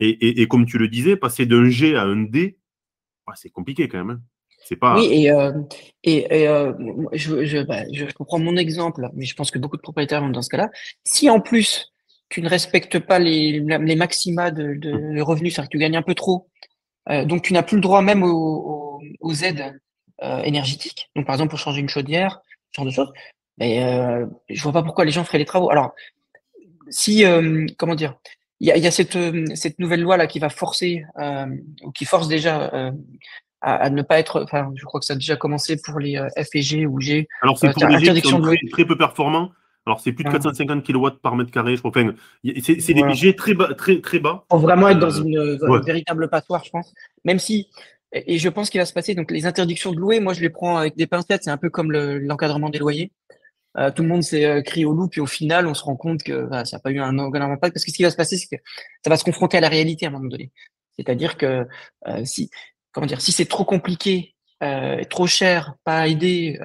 Et, 0.00 0.46
comme 0.46 0.66
tu 0.66 0.76
le 0.76 0.88
disais, 0.88 1.16
passer 1.16 1.46
d'un 1.46 1.70
G 1.70 1.96
à 1.96 2.02
un 2.02 2.24
D, 2.24 2.58
bah, 3.26 3.32
c'est 3.36 3.48
compliqué 3.48 3.88
quand 3.88 3.96
même. 3.96 4.10
Hein. 4.10 4.20
C'est 4.66 4.76
pas... 4.76 4.98
Oui, 4.98 5.08
et, 5.10 5.30
euh, 5.30 5.62
et, 6.04 6.46
euh, 6.46 6.74
je, 7.14 7.46
je, 7.46 7.62
bah, 7.62 7.84
je, 7.90 8.04
prends 8.04 8.38
mon 8.38 8.56
exemple, 8.58 9.08
mais 9.14 9.24
je 9.24 9.34
pense 9.34 9.50
que 9.50 9.58
beaucoup 9.58 9.78
de 9.78 9.82
propriétaires 9.82 10.20
vont 10.20 10.28
dans 10.28 10.42
ce 10.42 10.50
cas-là. 10.50 10.70
Si 11.04 11.30
en 11.30 11.40
plus 11.40 11.90
tu 12.28 12.42
ne 12.42 12.50
respectes 12.50 12.98
pas 12.98 13.18
les, 13.18 13.60
les 13.60 13.96
maxima 13.96 14.50
de, 14.50 14.74
de, 14.74 15.22
revenus, 15.22 15.54
c'est-à-dire 15.54 15.70
que 15.70 15.72
tu 15.72 15.80
gagnes 15.80 15.96
un 15.96 16.02
peu 16.02 16.14
trop. 16.14 16.50
Euh, 17.08 17.24
donc, 17.24 17.44
tu 17.44 17.54
n'as 17.54 17.62
plus 17.62 17.76
le 17.76 17.82
droit 17.82 18.02
même 18.02 18.22
aux, 18.22 19.00
aides 19.42 19.80
euh, 20.22 20.42
énergétiques. 20.42 21.10
Donc, 21.16 21.26
par 21.26 21.34
exemple, 21.34 21.50
pour 21.50 21.58
changer 21.58 21.80
une 21.80 21.88
chaudière, 21.88 22.40
ce 22.72 22.80
genre 22.80 22.86
de 22.86 22.90
choses. 22.90 23.12
Mais 23.58 23.84
euh, 23.84 24.26
je 24.48 24.62
vois 24.62 24.72
pas 24.72 24.82
pourquoi 24.82 25.04
les 25.04 25.10
gens 25.10 25.24
feraient 25.24 25.38
les 25.38 25.44
travaux. 25.44 25.70
Alors, 25.70 25.94
si, 26.88 27.24
euh, 27.24 27.66
comment 27.78 27.94
dire, 27.94 28.14
il 28.60 28.68
y 28.68 28.72
a, 28.72 28.76
y 28.76 28.86
a, 28.86 28.90
cette, 28.90 29.18
cette 29.54 29.78
nouvelle 29.78 30.02
loi 30.02 30.16
là 30.16 30.26
qui 30.26 30.38
va 30.38 30.50
forcer, 30.50 31.04
euh, 31.18 31.46
ou 31.82 31.92
qui 31.92 32.04
force 32.04 32.28
déjà 32.28 32.70
à, 33.62 33.74
à, 33.74 33.90
ne 33.90 34.02
pas 34.02 34.18
être, 34.18 34.42
enfin, 34.42 34.70
je 34.74 34.84
crois 34.84 35.00
que 35.00 35.06
ça 35.06 35.14
a 35.14 35.16
déjà 35.16 35.36
commencé 35.36 35.80
pour 35.80 35.98
les 35.98 36.18
F 36.36 36.48
et 36.54 36.62
G 36.62 36.86
ou 36.86 37.00
G. 37.00 37.28
Alors, 37.42 37.58
c'est 37.58 37.72
pour 37.72 37.86
les 37.86 38.04
G 38.04 38.20
qui 38.20 38.28
sont 38.28 38.40
très, 38.40 38.56
très 38.70 38.84
peu 38.84 38.96
performants. 38.96 39.50
Alors, 39.86 40.00
c'est 40.00 40.12
plus 40.12 40.24
de 40.24 40.30
450 40.30 40.84
kW 40.84 41.08
par 41.22 41.36
mètre 41.36 41.50
carré, 41.50 41.74
je 41.74 41.82
crois. 41.82 41.92
c'est 42.44 42.94
des 42.94 43.02
budgets 43.02 43.34
très 43.34 43.54
bas. 43.54 43.72
Très, 43.74 44.00
très 44.00 44.18
bas. 44.18 44.44
Pour 44.48 44.58
vraiment 44.58 44.88
être 44.88 44.98
dans 44.98 45.10
euh, 45.10 45.58
une, 45.58 45.84
véritable 45.84 46.28
passoire, 46.28 46.62
je 46.64 46.70
pense. 46.70 46.92
Même 47.24 47.38
si, 47.38 47.68
et 48.12 48.38
je 48.38 48.48
pense 48.48 48.70
qu'il 48.70 48.80
va 48.80 48.86
se 48.86 48.92
passer, 48.92 49.14
donc 49.14 49.30
les 49.30 49.46
interdictions 49.46 49.92
de 49.92 49.98
louer, 49.98 50.20
moi, 50.20 50.32
je 50.32 50.40
les 50.40 50.50
prends 50.50 50.76
avec 50.76 50.96
des 50.96 51.06
pincettes. 51.06 51.44
C'est 51.44 51.50
un 51.50 51.56
peu 51.56 51.70
comme 51.70 51.92
l'encadrement 51.92 52.70
des 52.70 52.78
loyers. 52.78 53.12
Euh, 53.78 53.90
tout 53.92 54.02
le 54.02 54.08
monde 54.08 54.22
s'est 54.22 54.44
euh, 54.44 54.62
crié 54.62 54.84
au 54.84 54.92
loup, 54.92 55.08
puis 55.08 55.20
au 55.20 55.26
final, 55.26 55.68
on 55.68 55.74
se 55.74 55.84
rend 55.84 55.96
compte 55.96 56.22
que 56.24 56.48
ça 56.64 56.76
n'a 56.76 56.78
pas 56.80 56.90
eu 56.90 57.00
un, 57.00 57.16
un 57.16 57.34
impact. 57.52 57.74
Parce 57.74 57.84
que 57.84 57.90
ce 57.90 57.96
qui 57.96 58.02
va 58.02 58.10
se 58.10 58.16
passer, 58.16 58.36
c'est 58.36 58.56
que 58.56 58.62
ça 59.04 59.10
va 59.10 59.16
se 59.16 59.24
confronter 59.24 59.58
à 59.58 59.60
la 59.60 59.68
réalité 59.68 60.06
à 60.06 60.08
un 60.08 60.12
moment 60.12 60.28
donné. 60.28 60.50
C'est-à-dire 60.96 61.36
que 61.36 61.66
si, 62.24 62.50
comment 62.92 63.06
dire, 63.06 63.20
si 63.20 63.32
c'est 63.32 63.46
trop 63.46 63.64
compliqué, 63.64 64.34
trop 65.08 65.26
cher, 65.26 65.76
pas 65.84 66.08
aidé, 66.08 66.58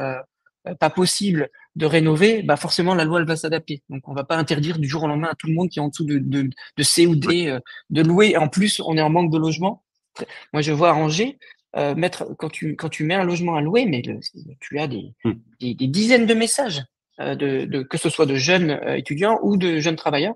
pas 0.80 0.90
possible, 0.90 1.50
de 1.76 1.86
rénover, 1.86 2.42
bah 2.42 2.56
forcément 2.56 2.96
la 2.96 3.04
loi 3.04 3.20
elle 3.20 3.28
va 3.28 3.36
s'adapter. 3.36 3.84
Donc 3.90 4.08
on 4.08 4.14
va 4.14 4.24
pas 4.24 4.38
interdire 4.38 4.80
du 4.80 4.88
jour 4.88 5.04
au 5.04 5.08
lendemain 5.08 5.30
à 5.32 5.36
tout 5.36 5.48
le 5.48 5.54
monde 5.54 5.70
qui 5.70 5.80
est 5.80 5.82
en 5.82 5.90
dessous 5.90 6.06
de, 6.06 6.18
de, 6.20 6.50
de 6.78 6.84
C 6.84 7.06
ou 7.06 7.16
D 7.16 7.48
euh, 7.48 7.60
de 7.90 8.02
louer. 8.02 8.38
En 8.38 8.48
plus, 8.48 8.82
on 8.86 8.98
est 8.98 9.02
en 9.02 9.10
manque 9.10 9.32
de 9.32 9.38
logement. 9.38 9.84
Moi, 10.54 10.62
je 10.62 10.72
vois 10.72 10.92
à 10.92 10.94
Angers, 10.94 11.38
euh, 11.76 11.96
mettre 11.96 12.28
quand 12.38 12.50
tu 12.50 12.76
quand 12.76 12.90
tu 12.90 13.04
mets 13.04 13.16
un 13.16 13.24
logement 13.24 13.56
à 13.56 13.62
louer, 13.62 13.86
mais 13.86 14.02
tu 14.60 14.80
as 14.80 14.88
des, 14.88 15.14
hmm. 15.24 15.34
des, 15.60 15.74
des, 15.74 15.88
dizaines 15.88 16.26
de 16.26 16.34
messages 16.34 16.84
euh, 17.20 17.36
de, 17.36 17.66
de, 17.66 17.84
que 17.84 17.98
ce 17.98 18.10
soit 18.10 18.26
de 18.26 18.36
jeunes 18.36 18.80
étudiants 18.96 19.40
ou 19.44 19.58
de 19.58 19.80
jeunes 19.80 19.98
travailleurs 19.98 20.36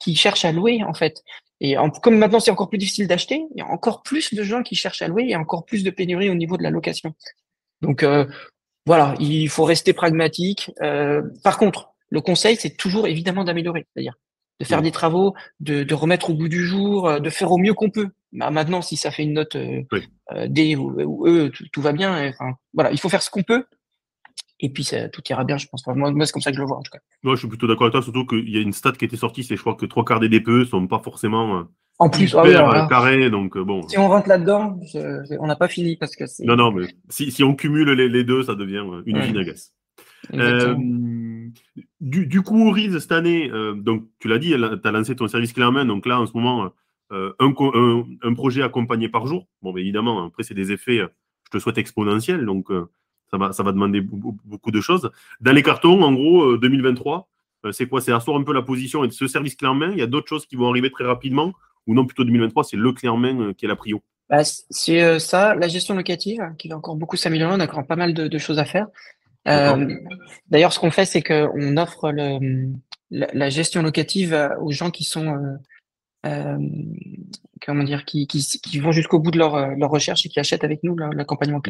qui 0.00 0.16
cherchent 0.16 0.44
à 0.44 0.52
louer 0.52 0.82
en 0.82 0.94
fait. 0.94 1.22
Et 1.60 1.78
en, 1.78 1.90
comme 1.90 2.18
maintenant 2.18 2.40
c'est 2.40 2.50
encore 2.50 2.68
plus 2.68 2.78
difficile 2.78 3.06
d'acheter, 3.06 3.44
il 3.54 3.58
y 3.58 3.62
a 3.62 3.66
encore 3.66 4.02
plus 4.02 4.34
de 4.34 4.42
gens 4.42 4.62
qui 4.64 4.74
cherchent 4.74 5.02
à 5.02 5.08
louer 5.08 5.26
et 5.28 5.36
encore 5.36 5.64
plus 5.64 5.84
de 5.84 5.90
pénurie 5.90 6.28
au 6.28 6.34
niveau 6.34 6.56
de 6.56 6.64
la 6.64 6.70
location. 6.70 7.14
Donc 7.80 8.02
voilà, 8.86 9.14
il 9.20 9.48
faut 9.48 9.64
rester 9.64 9.92
pragmatique. 9.92 10.70
Euh, 10.82 11.22
par 11.44 11.58
contre, 11.58 11.90
le 12.10 12.20
conseil, 12.20 12.56
c'est 12.56 12.76
toujours 12.76 13.06
évidemment 13.06 13.44
d'améliorer, 13.44 13.86
c'est-à-dire 13.92 14.14
de 14.60 14.64
faire 14.64 14.82
des 14.82 14.92
travaux, 14.92 15.34
de, 15.58 15.82
de, 15.82 15.94
remettre 15.94 16.30
au 16.30 16.34
bout 16.34 16.48
du 16.48 16.64
jour, 16.64 17.08
euh, 17.08 17.18
de 17.18 17.30
faire 17.30 17.50
au 17.50 17.58
mieux 17.58 17.74
qu'on 17.74 17.90
peut. 17.90 18.10
Bah, 18.32 18.50
maintenant, 18.50 18.82
si 18.82 18.96
ça 18.96 19.10
fait 19.10 19.24
une 19.24 19.34
note 19.34 19.56
euh, 19.56 19.82
euh 20.32 20.46
D 20.48 20.76
ou, 20.76 21.26
E, 21.26 21.50
tout, 21.72 21.82
va 21.82 21.92
bien. 21.92 22.28
Enfin, 22.28 22.54
voilà, 22.72 22.90
il 22.92 22.98
faut 22.98 23.08
faire 23.08 23.22
ce 23.22 23.30
qu'on 23.30 23.42
peut. 23.42 23.64
Et 24.60 24.70
puis 24.70 24.84
ça, 24.84 25.08
tout 25.08 25.22
ira 25.28 25.44
bien, 25.44 25.58
je 25.58 25.66
pense. 25.66 25.84
moi, 25.86 26.12
moi 26.12 26.24
c'est 26.24 26.32
comme 26.32 26.40
ça 26.42 26.50
que 26.50 26.56
je 26.56 26.60
le 26.60 26.66
vois 26.66 26.78
en 26.78 26.82
tout 26.82 26.92
cas. 26.92 27.00
Moi, 27.22 27.34
je 27.34 27.40
suis 27.40 27.48
plutôt 27.48 27.66
d'accord 27.66 27.86
avec 27.86 27.92
toi, 27.92 28.02
surtout 28.02 28.26
qu'il 28.26 28.48
y 28.48 28.56
a 28.56 28.60
une 28.60 28.72
stat 28.72 28.92
qui 28.92 29.04
a 29.04 29.06
été 29.06 29.16
sortie, 29.16 29.42
c'est 29.42 29.56
je 29.56 29.60
crois 29.60 29.74
que 29.74 29.86
trois 29.86 30.04
quarts 30.04 30.20
des 30.20 30.28
DPE 30.28 30.64
sont 30.64 30.86
pas 30.86 31.00
forcément 31.00 31.66
en 31.98 32.10
plus, 32.10 32.34
ah 32.34 32.44
euh, 32.44 32.86
carré, 32.88 33.30
donc 33.30 33.56
euh, 33.56 33.62
bon. 33.62 33.86
Si 33.86 33.96
on 33.96 34.08
rentre 34.08 34.28
là-dedans, 34.28 34.76
on 35.38 35.46
n'a 35.46 35.56
pas 35.56 35.68
fini 35.68 35.96
parce 35.96 36.16
que 36.16 36.26
c'est. 36.26 36.44
Non, 36.44 36.56
non, 36.56 36.72
mais 36.72 36.86
si, 37.08 37.30
si 37.30 37.44
on 37.44 37.54
cumule 37.54 37.90
les, 37.90 38.08
les, 38.08 38.24
deux, 38.24 38.42
ça 38.42 38.56
devient 38.56 38.84
euh, 38.84 39.02
une 39.06 39.18
à 39.18 39.44
gaz. 39.44 39.72
Euh, 40.34 40.74
du, 42.00 42.26
du, 42.26 42.42
coup, 42.42 42.70
Riz, 42.70 43.00
cette 43.00 43.12
année, 43.12 43.50
donc 43.76 44.04
tu 44.18 44.28
l'as 44.28 44.38
dit, 44.38 44.52
tu 44.52 44.88
as 44.88 44.90
lancé 44.90 45.14
ton 45.14 45.28
service 45.28 45.52
clé 45.52 45.64
en 45.64 45.72
main, 45.72 45.84
donc 45.84 46.06
là, 46.06 46.20
en 46.20 46.26
ce 46.26 46.32
moment, 46.32 46.72
un, 47.12 47.32
un, 47.38 48.04
un, 48.22 48.34
projet 48.34 48.62
accompagné 48.62 49.08
par 49.08 49.26
jour. 49.26 49.46
Bon, 49.60 49.72
mais 49.72 49.82
évidemment, 49.82 50.26
après, 50.26 50.42
c'est 50.42 50.54
des 50.54 50.72
effets, 50.72 50.98
je 50.98 51.50
te 51.50 51.58
souhaite 51.58 51.78
exponentiels, 51.78 52.44
donc 52.46 52.68
ça, 53.30 53.36
va, 53.36 53.52
ça 53.52 53.62
va 53.62 53.72
demander 53.72 54.00
beaucoup 54.00 54.70
de 54.70 54.80
choses. 54.80 55.10
Dans 55.40 55.52
les 55.52 55.62
cartons, 55.62 56.02
en 56.02 56.12
gros, 56.12 56.56
2023, 56.56 57.28
c'est 57.70 57.86
quoi? 57.86 58.00
C'est 58.00 58.12
asseoir 58.12 58.38
un 58.38 58.42
peu 58.42 58.52
la 58.52 58.62
position 58.62 59.04
et 59.04 59.08
de 59.08 59.12
ce 59.12 59.26
service 59.26 59.54
clé 59.54 59.68
en 59.68 59.74
main. 59.74 59.90
Il 59.92 59.98
y 59.98 60.02
a 60.02 60.06
d'autres 60.06 60.28
choses 60.28 60.46
qui 60.46 60.56
vont 60.56 60.68
arriver 60.68 60.90
très 60.90 61.04
rapidement 61.04 61.52
ou 61.86 61.94
non, 61.94 62.06
plutôt 62.06 62.24
2023, 62.24 62.64
c'est 62.64 62.76
le 62.76 62.92
clé 62.92 63.08
en 63.08 63.16
main 63.16 63.40
euh, 63.40 63.52
qui 63.52 63.64
est 63.64 63.68
la 63.68 63.76
prio 63.76 64.02
bah, 64.28 64.42
C'est 64.44 65.02
euh, 65.02 65.18
ça, 65.18 65.54
la 65.54 65.68
gestion 65.68 65.94
locative, 65.94 66.42
qui 66.58 66.68
va 66.68 66.76
encore 66.76 66.96
beaucoup 66.96 67.16
s'améliorer. 67.16 67.54
On 67.54 67.60
a 67.60 67.64
encore 67.64 67.86
pas 67.86 67.96
mal 67.96 68.14
de, 68.14 68.38
choses 68.38 68.58
à 68.58 68.64
faire. 68.64 68.86
Euh, 69.48 69.94
d'ailleurs, 70.48 70.72
ce 70.72 70.78
qu'on 70.78 70.90
fait, 70.90 71.04
c'est 71.04 71.22
qu'on 71.22 71.76
offre 71.76 72.12
le, 72.12 72.70
la, 73.10 73.50
gestion 73.50 73.82
locative 73.82 74.50
aux 74.60 74.70
gens 74.70 74.90
qui 74.90 75.02
sont, 75.02 75.58
comment 76.24 77.84
dire, 77.84 78.04
qui, 78.04 78.26
qui, 78.26 78.78
vont 78.78 78.92
jusqu'au 78.92 79.18
bout 79.18 79.30
de 79.30 79.38
leur, 79.38 79.76
leur, 79.76 79.90
recherche 79.90 80.26
et 80.26 80.28
qui 80.28 80.40
achètent 80.40 80.64
avec 80.64 80.82
nous 80.82 80.96
l'accompagnement. 80.96 81.60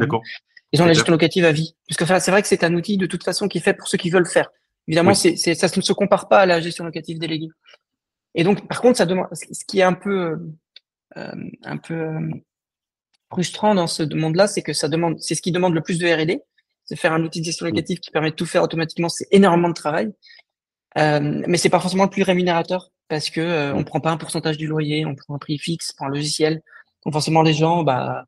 Ils 0.72 0.80
ont 0.82 0.86
la 0.86 0.94
gestion 0.94 1.12
locative 1.12 1.44
à 1.44 1.52
vie. 1.52 1.76
Parce 1.88 1.98
que 1.98 2.20
c'est 2.20 2.30
vrai 2.30 2.42
que 2.42 2.48
c'est 2.48 2.64
un 2.64 2.74
outil 2.74 2.96
de 2.96 3.06
toute 3.06 3.24
façon 3.24 3.48
qui 3.48 3.58
est 3.58 3.60
fait 3.60 3.74
pour 3.74 3.88
ceux 3.88 3.98
qui 3.98 4.10
veulent 4.10 4.26
faire. 4.26 4.48
Évidemment, 4.88 5.14
c'est, 5.14 5.36
ça 5.36 5.68
ne 5.76 5.82
se 5.82 5.92
compare 5.92 6.28
pas 6.28 6.40
à 6.40 6.46
la 6.46 6.60
gestion 6.60 6.84
locative 6.84 7.18
déléguée. 7.18 7.50
Et 8.34 8.44
donc, 8.44 8.66
par 8.66 8.80
contre, 8.80 8.98
ça 8.98 9.06
demande, 9.06 9.26
ce 9.32 9.64
qui 9.66 9.80
est 9.80 9.84
un 9.84 9.92
peu, 9.92 10.38
euh, 11.16 11.32
un 11.64 11.76
peu 11.76 11.94
euh, 11.94 12.30
frustrant 13.30 13.74
dans 13.74 13.86
ce 13.86 14.02
monde-là, 14.02 14.46
c'est 14.46 14.62
que 14.62 14.72
ça 14.72 14.88
demande, 14.88 15.20
c'est 15.20 15.34
ce 15.34 15.42
qui 15.42 15.52
demande 15.52 15.74
le 15.74 15.82
plus 15.82 15.98
de 15.98 16.06
R&D, 16.06 16.40
c'est 16.84 16.96
faire 16.96 17.12
un 17.12 17.22
outil 17.22 17.40
de 17.40 17.44
gestion 17.44 17.66
locative 17.66 18.00
qui 18.00 18.10
permet 18.10 18.30
de 18.30 18.36
tout 18.36 18.46
faire 18.46 18.62
automatiquement. 18.62 19.08
C'est 19.08 19.28
énormément 19.30 19.68
de 19.68 19.74
travail, 19.74 20.10
euh, 20.98 21.42
mais 21.46 21.58
c'est 21.58 21.68
pas 21.68 21.80
forcément 21.80 22.04
le 22.04 22.10
plus 22.10 22.22
rémunérateur 22.22 22.90
parce 23.08 23.30
que 23.30 23.72
on 23.72 23.84
prend 23.84 24.00
pas 24.00 24.10
un 24.10 24.16
pourcentage 24.16 24.56
du 24.56 24.66
loyer, 24.66 25.04
on 25.06 25.14
prend 25.14 25.34
un 25.34 25.38
prix 25.38 25.58
fixe 25.58 25.92
pour 25.92 26.06
un 26.06 26.10
logiciel. 26.10 26.62
Donc 27.04 27.12
forcément, 27.12 27.42
les 27.42 27.52
gens, 27.52 27.82
bah, 27.82 28.24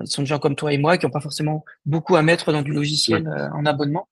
Ils 0.00 0.06
sont 0.06 0.22
des 0.22 0.26
gens 0.26 0.38
comme 0.38 0.54
toi 0.54 0.72
et 0.72 0.78
moi 0.78 0.98
qui 0.98 1.06
n'ont 1.06 1.12
pas 1.12 1.20
forcément 1.20 1.64
beaucoup 1.86 2.16
à 2.16 2.22
mettre 2.22 2.52
dans 2.52 2.62
du 2.62 2.72
logiciel 2.72 3.28
en 3.54 3.66
abonnement. 3.66 4.08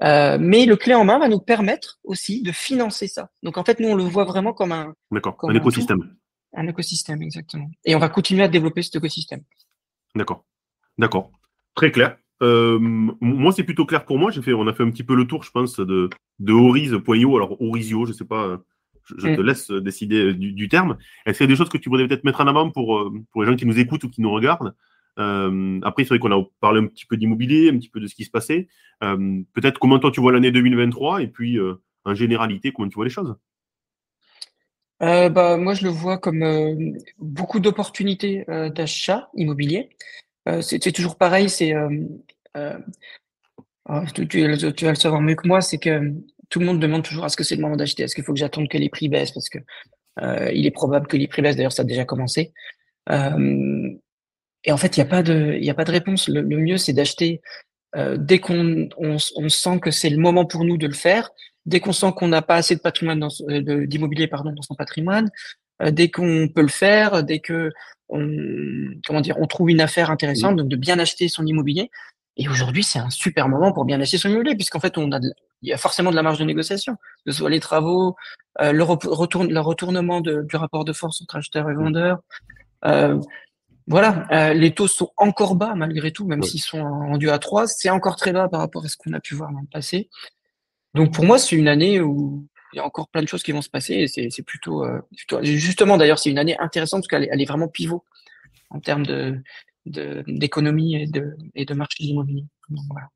mais 0.00 0.66
le 0.66 0.76
clé 0.76 0.94
en 0.94 1.04
main 1.04 1.18
va 1.18 1.28
nous 1.28 1.40
permettre 1.40 1.98
aussi 2.04 2.42
de 2.42 2.52
financer 2.52 3.08
ça. 3.08 3.30
Donc 3.42 3.58
en 3.58 3.64
fait, 3.64 3.80
nous, 3.80 3.88
on 3.88 3.96
le 3.96 4.04
voit 4.04 4.24
vraiment 4.24 4.52
comme 4.52 4.72
un, 4.72 4.94
D'accord, 5.10 5.36
un 5.42 5.54
écosystème. 5.54 6.16
Un, 6.54 6.66
écosystème, 6.66 7.22
exactement. 7.22 7.70
Et 7.84 7.94
on 7.94 7.98
va 7.98 8.08
continuer 8.08 8.42
à 8.42 8.48
développer 8.48 8.82
cet 8.82 8.96
écosystème. 8.96 9.42
D'accord. 10.14 10.44
D'accord. 10.98 11.30
Très 11.74 11.90
clair. 11.90 12.16
moi, 12.40 13.52
c'est 13.52 13.64
plutôt 13.64 13.86
clair 13.86 14.04
pour 14.04 14.18
moi. 14.18 14.30
J'ai 14.30 14.42
fait, 14.42 14.52
on 14.52 14.66
a 14.66 14.74
fait 14.74 14.82
un 14.82 14.90
petit 14.90 15.04
peu 15.04 15.14
le 15.14 15.26
tour, 15.26 15.42
je 15.44 15.50
pense, 15.50 15.76
de, 15.76 16.10
de 16.38 16.52
Horiz.io. 16.52 17.36
Alors, 17.36 17.60
Horizio, 17.62 18.04
je 18.04 18.12
ne 18.12 18.16
sais 18.16 18.24
pas 18.24 18.60
je, 19.04 19.34
te 19.34 19.40
mm. 19.40 19.44
laisse 19.44 19.70
euh, 19.70 19.80
décider 19.80 20.26
euh, 20.26 20.34
du, 20.34 20.68
terme. 20.68 20.96
Est-ce 21.26 21.38
qu'il 21.38 21.44
y 21.44 21.48
a 21.48 21.52
des 21.52 21.56
choses 21.56 21.68
que 21.68 21.78
tu 21.78 21.88
voudrais 21.88 22.06
peut-être 22.06 22.24
mettre 22.24 22.40
en 22.40 22.46
avant 22.46 22.70
pour, 22.70 22.98
euh, 22.98 23.12
pour 23.32 23.42
les 23.42 23.50
gens 23.50 23.56
qui 23.56 23.66
nous 23.66 23.78
écoutent 23.78 24.04
ou 24.04 24.10
qui 24.10 24.20
nous 24.20 24.30
regardent? 24.30 24.74
Après, 25.82 26.04
c'est 26.04 26.08
vrai 26.08 26.18
qu'on 26.18 26.32
a 26.32 26.42
parlé 26.60 26.80
un 26.80 26.86
petit 26.86 27.04
peu 27.04 27.18
d'immobilier, 27.18 27.68
un 27.68 27.76
petit 27.76 27.90
peu 27.90 28.00
de 28.00 28.06
ce 28.06 28.14
qui 28.14 28.24
se 28.24 28.30
passait. 28.30 28.68
peut-être 29.00 29.78
comment 29.78 29.98
toi 29.98 30.10
tu 30.10 30.18
vois 30.18 30.32
l'année 30.32 30.50
2023 30.50 31.20
et 31.20 31.26
puis 31.26 31.58
en 32.06 32.14
généralité, 32.14 32.72
comment 32.72 32.88
tu 32.88 32.94
vois 32.94 33.04
les 33.04 33.10
choses? 33.10 33.36
Bah, 34.98 35.58
moi, 35.58 35.74
je 35.74 35.84
le 35.84 35.90
vois 35.90 36.16
comme 36.16 36.96
beaucoup 37.18 37.60
d'opportunités 37.60 38.46
d'achat 38.74 39.28
immobilier. 39.34 39.90
c'est 40.62 40.92
toujours 40.92 41.18
pareil, 41.18 41.50
c'est 41.50 41.74
oh, 43.90 44.00
tu, 44.14 44.26
tu, 44.26 44.40
vas 44.46 44.90
le 44.90 44.94
savoir 44.94 45.20
mieux 45.20 45.34
que 45.34 45.46
moi, 45.46 45.60
c'est 45.60 45.76
que 45.76 46.14
tout 46.50 46.58
le 46.58 46.66
monde 46.66 46.80
demande 46.80 47.02
toujours 47.02 47.24
est-ce 47.24 47.36
que 47.36 47.44
c'est 47.44 47.56
le 47.56 47.62
moment 47.62 47.76
d'acheter? 47.76 48.02
Est-ce 48.02 48.14
qu'il 48.14 48.24
faut 48.24 48.32
que 48.32 48.38
j'attende 48.38 48.68
que 48.68 48.76
les 48.76 48.90
prix 48.90 49.08
baissent? 49.08 49.30
Parce 49.30 49.48
que 49.48 49.58
euh, 50.20 50.50
il 50.52 50.66
est 50.66 50.72
probable 50.72 51.06
que 51.06 51.16
les 51.16 51.28
prix 51.28 51.42
baissent. 51.42 51.56
D'ailleurs, 51.56 51.72
ça 51.72 51.82
a 51.82 51.86
déjà 51.86 52.04
commencé. 52.04 52.52
Euh, 53.08 53.88
et 54.64 54.72
en 54.72 54.76
fait, 54.76 54.96
il 54.96 55.00
n'y 55.00 55.06
a 55.06 55.08
pas 55.08 55.22
de, 55.22 55.56
il 55.58 55.70
a 55.70 55.74
pas 55.74 55.84
de 55.84 55.92
réponse. 55.92 56.28
Le, 56.28 56.42
mieux, 56.42 56.76
c'est 56.76 56.92
d'acheter 56.92 57.40
euh, 57.96 58.16
dès 58.18 58.40
qu'on 58.40 58.88
on, 58.98 59.18
sent 59.18 59.80
que 59.80 59.90
c'est 59.90 60.10
le 60.10 60.18
moment 60.18 60.44
pour 60.44 60.64
nous 60.64 60.76
de 60.76 60.86
le 60.86 60.92
faire. 60.92 61.30
Dès 61.66 61.80
qu'on 61.80 61.92
sent 61.92 62.12
qu'on 62.16 62.28
n'a 62.28 62.42
pas 62.42 62.56
assez 62.56 62.74
de 62.74 62.80
patrimoine 62.80 63.26
d'immobilier 63.86 64.26
pardon 64.26 64.52
dans 64.52 64.62
son 64.62 64.74
patrimoine, 64.74 65.30
dès 65.92 66.10
qu'on 66.10 66.48
peut 66.48 66.62
le 66.62 66.68
faire, 66.68 67.22
dès 67.22 67.38
que 67.38 67.70
on, 68.08 68.26
comment 69.06 69.20
dire, 69.20 69.36
on 69.38 69.46
trouve 69.46 69.70
une 69.70 69.80
affaire 69.80 70.10
intéressante, 70.10 70.56
donc 70.56 70.68
de 70.68 70.76
bien 70.76 70.98
acheter 70.98 71.28
son 71.28 71.46
immobilier. 71.46 71.90
Et 72.36 72.48
aujourd'hui, 72.48 72.82
c'est 72.82 72.98
un 72.98 73.10
super 73.10 73.48
moment 73.48 73.72
pour 73.72 73.84
bien 73.84 74.00
acheter 74.00 74.16
son 74.16 74.30
immobilier, 74.30 74.56
puisqu'en 74.56 74.80
fait, 74.80 74.96
on 74.96 75.12
a 75.12 75.20
il 75.62 75.68
y 75.68 75.72
a 75.72 75.76
forcément 75.76 76.10
de 76.10 76.16
la 76.16 76.22
marge 76.22 76.38
de 76.38 76.44
négociation, 76.44 76.96
que 77.24 77.32
ce 77.32 77.38
soit 77.38 77.50
les 77.50 77.60
travaux, 77.60 78.16
euh, 78.60 78.72
le, 78.72 78.82
retourne, 78.82 79.52
le 79.52 79.60
retournement 79.60 80.20
de, 80.20 80.42
du 80.42 80.56
rapport 80.56 80.84
de 80.84 80.92
force 80.92 81.20
entre 81.22 81.36
acheteur 81.36 81.68
et 81.70 81.74
vendeur. 81.74 82.18
Euh, 82.84 83.20
voilà, 83.86 84.26
euh, 84.32 84.54
les 84.54 84.72
taux 84.72 84.88
sont 84.88 85.10
encore 85.16 85.56
bas 85.56 85.74
malgré 85.74 86.12
tout, 86.12 86.26
même 86.26 86.42
s'ils 86.42 86.60
sont 86.60 86.82
rendus 86.82 87.30
à 87.30 87.38
3, 87.38 87.66
c'est 87.66 87.90
encore 87.90 88.16
très 88.16 88.32
bas 88.32 88.48
par 88.48 88.60
rapport 88.60 88.84
à 88.84 88.88
ce 88.88 88.96
qu'on 88.96 89.12
a 89.12 89.20
pu 89.20 89.34
voir 89.34 89.52
dans 89.52 89.60
le 89.60 89.66
passé. 89.66 90.08
Donc 90.94 91.12
pour 91.12 91.24
moi, 91.24 91.38
c'est 91.38 91.56
une 91.56 91.68
année 91.68 92.00
où 92.00 92.46
il 92.72 92.76
y 92.76 92.78
a 92.80 92.84
encore 92.84 93.08
plein 93.08 93.22
de 93.22 93.28
choses 93.28 93.42
qui 93.42 93.52
vont 93.52 93.62
se 93.62 93.70
passer 93.70 93.94
et 93.94 94.30
c'est 94.30 94.42
plutôt, 94.42 94.84
plutôt, 95.16 95.42
justement 95.42 95.96
d'ailleurs, 95.96 96.20
c'est 96.20 96.30
une 96.30 96.38
année 96.38 96.56
intéressante 96.58 97.00
parce 97.00 97.08
qu'elle 97.08 97.24
est, 97.24 97.30
elle 97.32 97.40
est 97.40 97.46
vraiment 97.46 97.68
pivot 97.68 98.04
en 98.70 98.80
termes 98.80 99.04
de 99.04 99.42
d'économie 99.86 100.94
et 100.94 101.06
de, 101.06 101.36
et 101.54 101.64
de 101.64 101.74
marché 101.74 102.04
immobilier. 102.04 102.44
Voilà. 102.90 103.08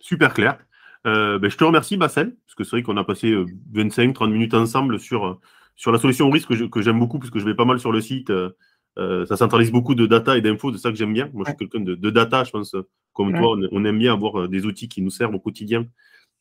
Super 0.00 0.32
clair. 0.32 0.58
Euh, 1.06 1.38
ben, 1.38 1.50
je 1.50 1.56
te 1.56 1.64
remercie, 1.64 1.96
Bassel, 1.96 2.36
parce 2.46 2.54
que 2.54 2.64
c'est 2.64 2.70
vrai 2.70 2.82
qu'on 2.82 2.96
a 2.96 3.04
passé 3.04 3.34
25-30 3.74 4.24
euh, 4.24 4.26
minutes 4.28 4.54
ensemble 4.54 5.00
sur, 5.00 5.26
euh, 5.26 5.40
sur 5.74 5.90
la 5.90 5.98
solution 5.98 6.28
au 6.28 6.30
risque 6.30 6.70
que 6.70 6.82
j'aime 6.82 6.98
beaucoup, 6.98 7.18
parce 7.18 7.30
que 7.30 7.38
je 7.38 7.44
vais 7.44 7.54
pas 7.54 7.64
mal 7.64 7.80
sur 7.80 7.92
le 7.92 8.00
site. 8.00 8.32
ça 8.96 9.36
centralise 9.36 9.72
beaucoup 9.72 9.94
de 9.94 10.06
data 10.06 10.36
et 10.36 10.40
d'infos, 10.40 10.72
c'est 10.72 10.78
ça 10.78 10.90
que 10.90 10.96
j'aime 10.96 11.12
bien. 11.12 11.28
Moi, 11.32 11.44
je 11.46 11.50
suis 11.50 11.58
quelqu'un 11.58 11.80
de, 11.80 12.10
data, 12.10 12.44
je 12.44 12.50
pense, 12.50 12.76
comme 13.12 13.32
toi, 13.34 13.56
on, 13.72 13.84
aime 13.84 13.98
bien 13.98 14.12
avoir 14.12 14.48
des 14.48 14.64
outils 14.66 14.88
qui 14.88 15.02
nous 15.02 15.10
servent 15.10 15.34
au 15.34 15.40
quotidien. 15.40 15.86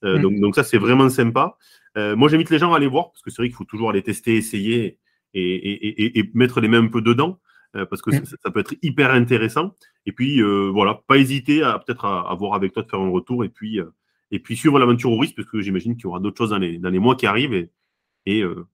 donc, 0.04 0.40
donc, 0.40 0.56
ça, 0.56 0.64
c'est 0.64 0.78
vraiment 0.78 1.10
sympa. 1.10 1.58
moi, 1.96 2.30
j'invite 2.30 2.50
les 2.50 2.60
gens 2.60 2.74
à 2.74 2.78
aller 2.78 2.88
voir, 2.88 3.12
parce 3.12 3.22
que 3.24 3.32
c'est 3.32 3.42
vrai 3.42 3.48
qu'il 3.48 3.56
faut 3.56 3.66
toujours 3.66 3.90
aller 3.90 4.04
tester, 4.04 4.36
essayer 4.36 5.00
et, 5.34 5.42
et, 5.42 6.20
et, 6.20 6.30
mettre 6.34 6.60
les 6.60 6.68
mains 6.68 6.84
un 6.84 6.88
peu 6.88 7.02
dedans, 7.02 7.40
parce 7.74 8.02
que 8.02 8.12
ça, 8.12 8.52
peut 8.52 8.60
être 8.60 8.76
hyper 8.84 9.12
intéressant. 9.12 9.76
Et 10.06 10.12
puis, 10.12 10.42
voilà, 10.42 11.02
pas 11.08 11.18
hésiter 11.18 11.64
à 11.64 11.80
peut-être 11.80 12.06
à, 12.06 12.30
à, 12.30 12.36
voir 12.36 12.54
avec 12.54 12.74
toi, 12.74 12.84
de 12.84 12.90
faire 12.90 13.00
un 13.00 13.10
retour, 13.10 13.46
et 13.46 13.50
puis 13.50 13.80
et 14.32 14.40
puis 14.40 14.56
suivre 14.56 14.80
l'aventure 14.80 15.12
au 15.12 15.18
risque, 15.18 15.36
parce 15.36 15.50
que 15.50 15.62
j'imagine 15.62 15.96
qu'il 15.96 16.06
y 16.06 16.08
aura 16.08 16.20
d'autres 16.20 16.38
choses 16.38 16.52
dans 16.52 16.58
les, 16.58 16.78
dans 16.78 16.90
les, 16.90 17.00
mois 17.00 17.16
qui 17.16 17.28
arrivent. 17.28 17.54
Et, 17.54 17.70
et 18.26 18.42
euh, 18.42 18.68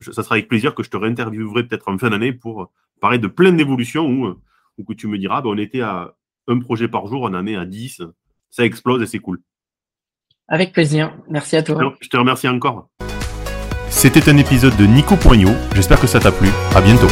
ça 0.00 0.22
sera 0.22 0.36
avec 0.36 0.48
plaisir 0.48 0.74
que 0.74 0.82
je 0.82 0.90
te 0.90 0.96
réinterviewerai 0.96 1.66
peut-être 1.66 1.88
en 1.88 1.98
fin 1.98 2.10
d'année 2.10 2.32
pour 2.32 2.70
parler 3.00 3.18
de 3.18 3.26
plein 3.26 3.52
d'évolutions 3.52 4.06
où, 4.06 4.34
où, 4.76 4.84
que 4.84 4.92
tu 4.92 5.06
me 5.06 5.18
diras, 5.18 5.40
ben, 5.40 5.50
on 5.50 5.58
était 5.58 5.80
à 5.80 6.14
un 6.46 6.58
projet 6.58 6.88
par 6.88 7.06
jour, 7.06 7.22
on 7.22 7.34
en 7.34 7.46
est 7.46 7.56
à 7.56 7.64
10, 7.64 8.02
ça 8.50 8.64
explose 8.64 9.02
et 9.02 9.06
c'est 9.06 9.18
cool. 9.18 9.40
Avec 10.48 10.72
plaisir. 10.72 11.14
Merci 11.28 11.56
à 11.56 11.62
toi. 11.62 11.94
Je 12.00 12.08
te 12.08 12.16
remercie 12.16 12.48
encore. 12.48 12.88
C'était 13.90 14.30
un 14.30 14.36
épisode 14.36 14.76
de 14.76 14.84
Nico 14.84 15.16
Poignot. 15.16 15.54
J'espère 15.74 16.00
que 16.00 16.06
ça 16.06 16.20
t'a 16.20 16.32
plu. 16.32 16.48
À 16.74 16.80
bientôt. 16.80 17.08